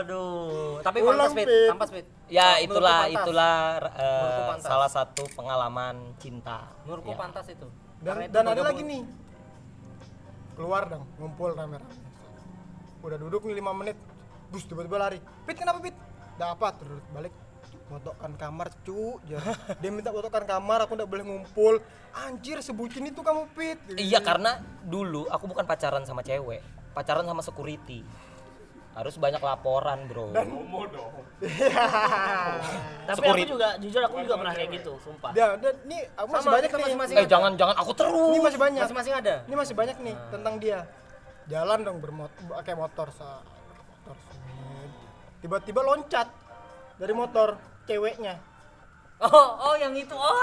[0.00, 1.68] Aduh, tapi Ulang, pantas Pit, Pit.
[1.68, 2.06] pantas Pit.
[2.26, 3.14] Ya Menurutku itulah pantas.
[3.14, 3.54] itulah
[4.48, 4.64] pantas.
[4.64, 6.72] salah satu pengalaman cinta.
[6.82, 7.18] Menurutku Ya.
[7.18, 7.68] pantas itu.
[7.98, 9.02] dan Karena itu dan ada lagi nih
[10.54, 11.92] keluar dong ngumpul rame-rame
[13.00, 13.98] udah duduk nih lima menit
[14.48, 15.96] bus tiba-tiba lari pit kenapa pit
[16.36, 17.34] apa terus balik
[17.86, 19.40] motokkan kamar cu Ya.
[19.76, 21.80] dia minta motokkan kamar aku udah boleh ngumpul
[22.14, 26.62] anjir sebutin itu kamu pit Iya karena dulu aku bukan pacaran sama cewek,
[26.94, 28.00] pacaran sama security.
[28.94, 30.30] Harus banyak laporan, Bro.
[30.30, 31.14] Homo dong.
[33.10, 35.34] Tapi aku juga jujur aku juga pernah kayak gitu, sumpah.
[35.34, 38.30] dia dan nih aku masih Sama, banyak nih masing-masing eh jangan jangan aku terus.
[38.30, 39.34] ini masih banyak Masing-masing ada.
[39.44, 40.78] ini masih banyak nih tentang dia
[41.44, 44.16] jalan dong bermotor pakai motor sa motor
[45.42, 46.28] tiba-tiba loncat
[46.96, 48.38] dari motor ceweknya
[49.20, 50.10] Oh, oh yang itu.
[50.10, 50.34] Oh.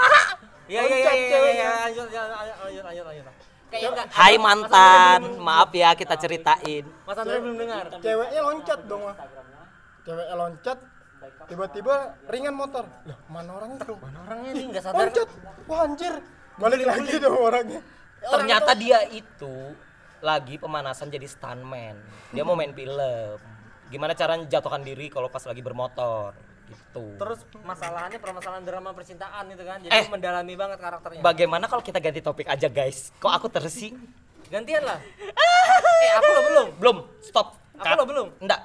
[0.64, 1.28] Iya iya iya Loncat iya.
[1.28, 1.62] ceweknya.
[1.62, 1.72] iya.
[1.92, 3.26] Lanjut lanjut lanjut lanjut lanjut.
[3.72, 4.12] Kayak.
[4.12, 6.84] Hai mantan, maaf ya kita ceritain.
[7.08, 7.84] Mas Andre belum dengar.
[8.04, 9.16] ceweknya loncat dong ah.
[10.04, 10.78] ceweknya loncat
[11.46, 15.06] tiba-tiba ringan motor lah mana orang itu mana Orangnya ini enggak sadar.
[15.06, 15.28] loncat
[15.70, 16.14] wah anjir
[16.58, 17.80] balik lagi dong orangnya
[18.22, 19.74] Ternyata dia itu
[20.22, 21.98] lagi pemanasan jadi stuntman.
[22.30, 23.34] Dia mau main film.
[23.90, 26.30] Gimana cara jatuhkan diri kalau pas lagi bermotor
[26.72, 27.04] gitu.
[27.20, 29.78] Terus masalahnya permasalahan drama percintaan itu kan.
[29.84, 30.04] Jadi Eh.
[30.08, 31.20] mendalami banget karakternya.
[31.20, 33.12] Bagaimana kalau kita ganti topik aja guys?
[33.20, 33.92] Kok aku terus sih?
[34.48, 34.96] Gantian lah.
[36.04, 36.66] eh, aku lo belum.
[36.80, 37.60] Belum, stop.
[37.76, 38.28] Aku lo belum.
[38.40, 38.60] Enggak,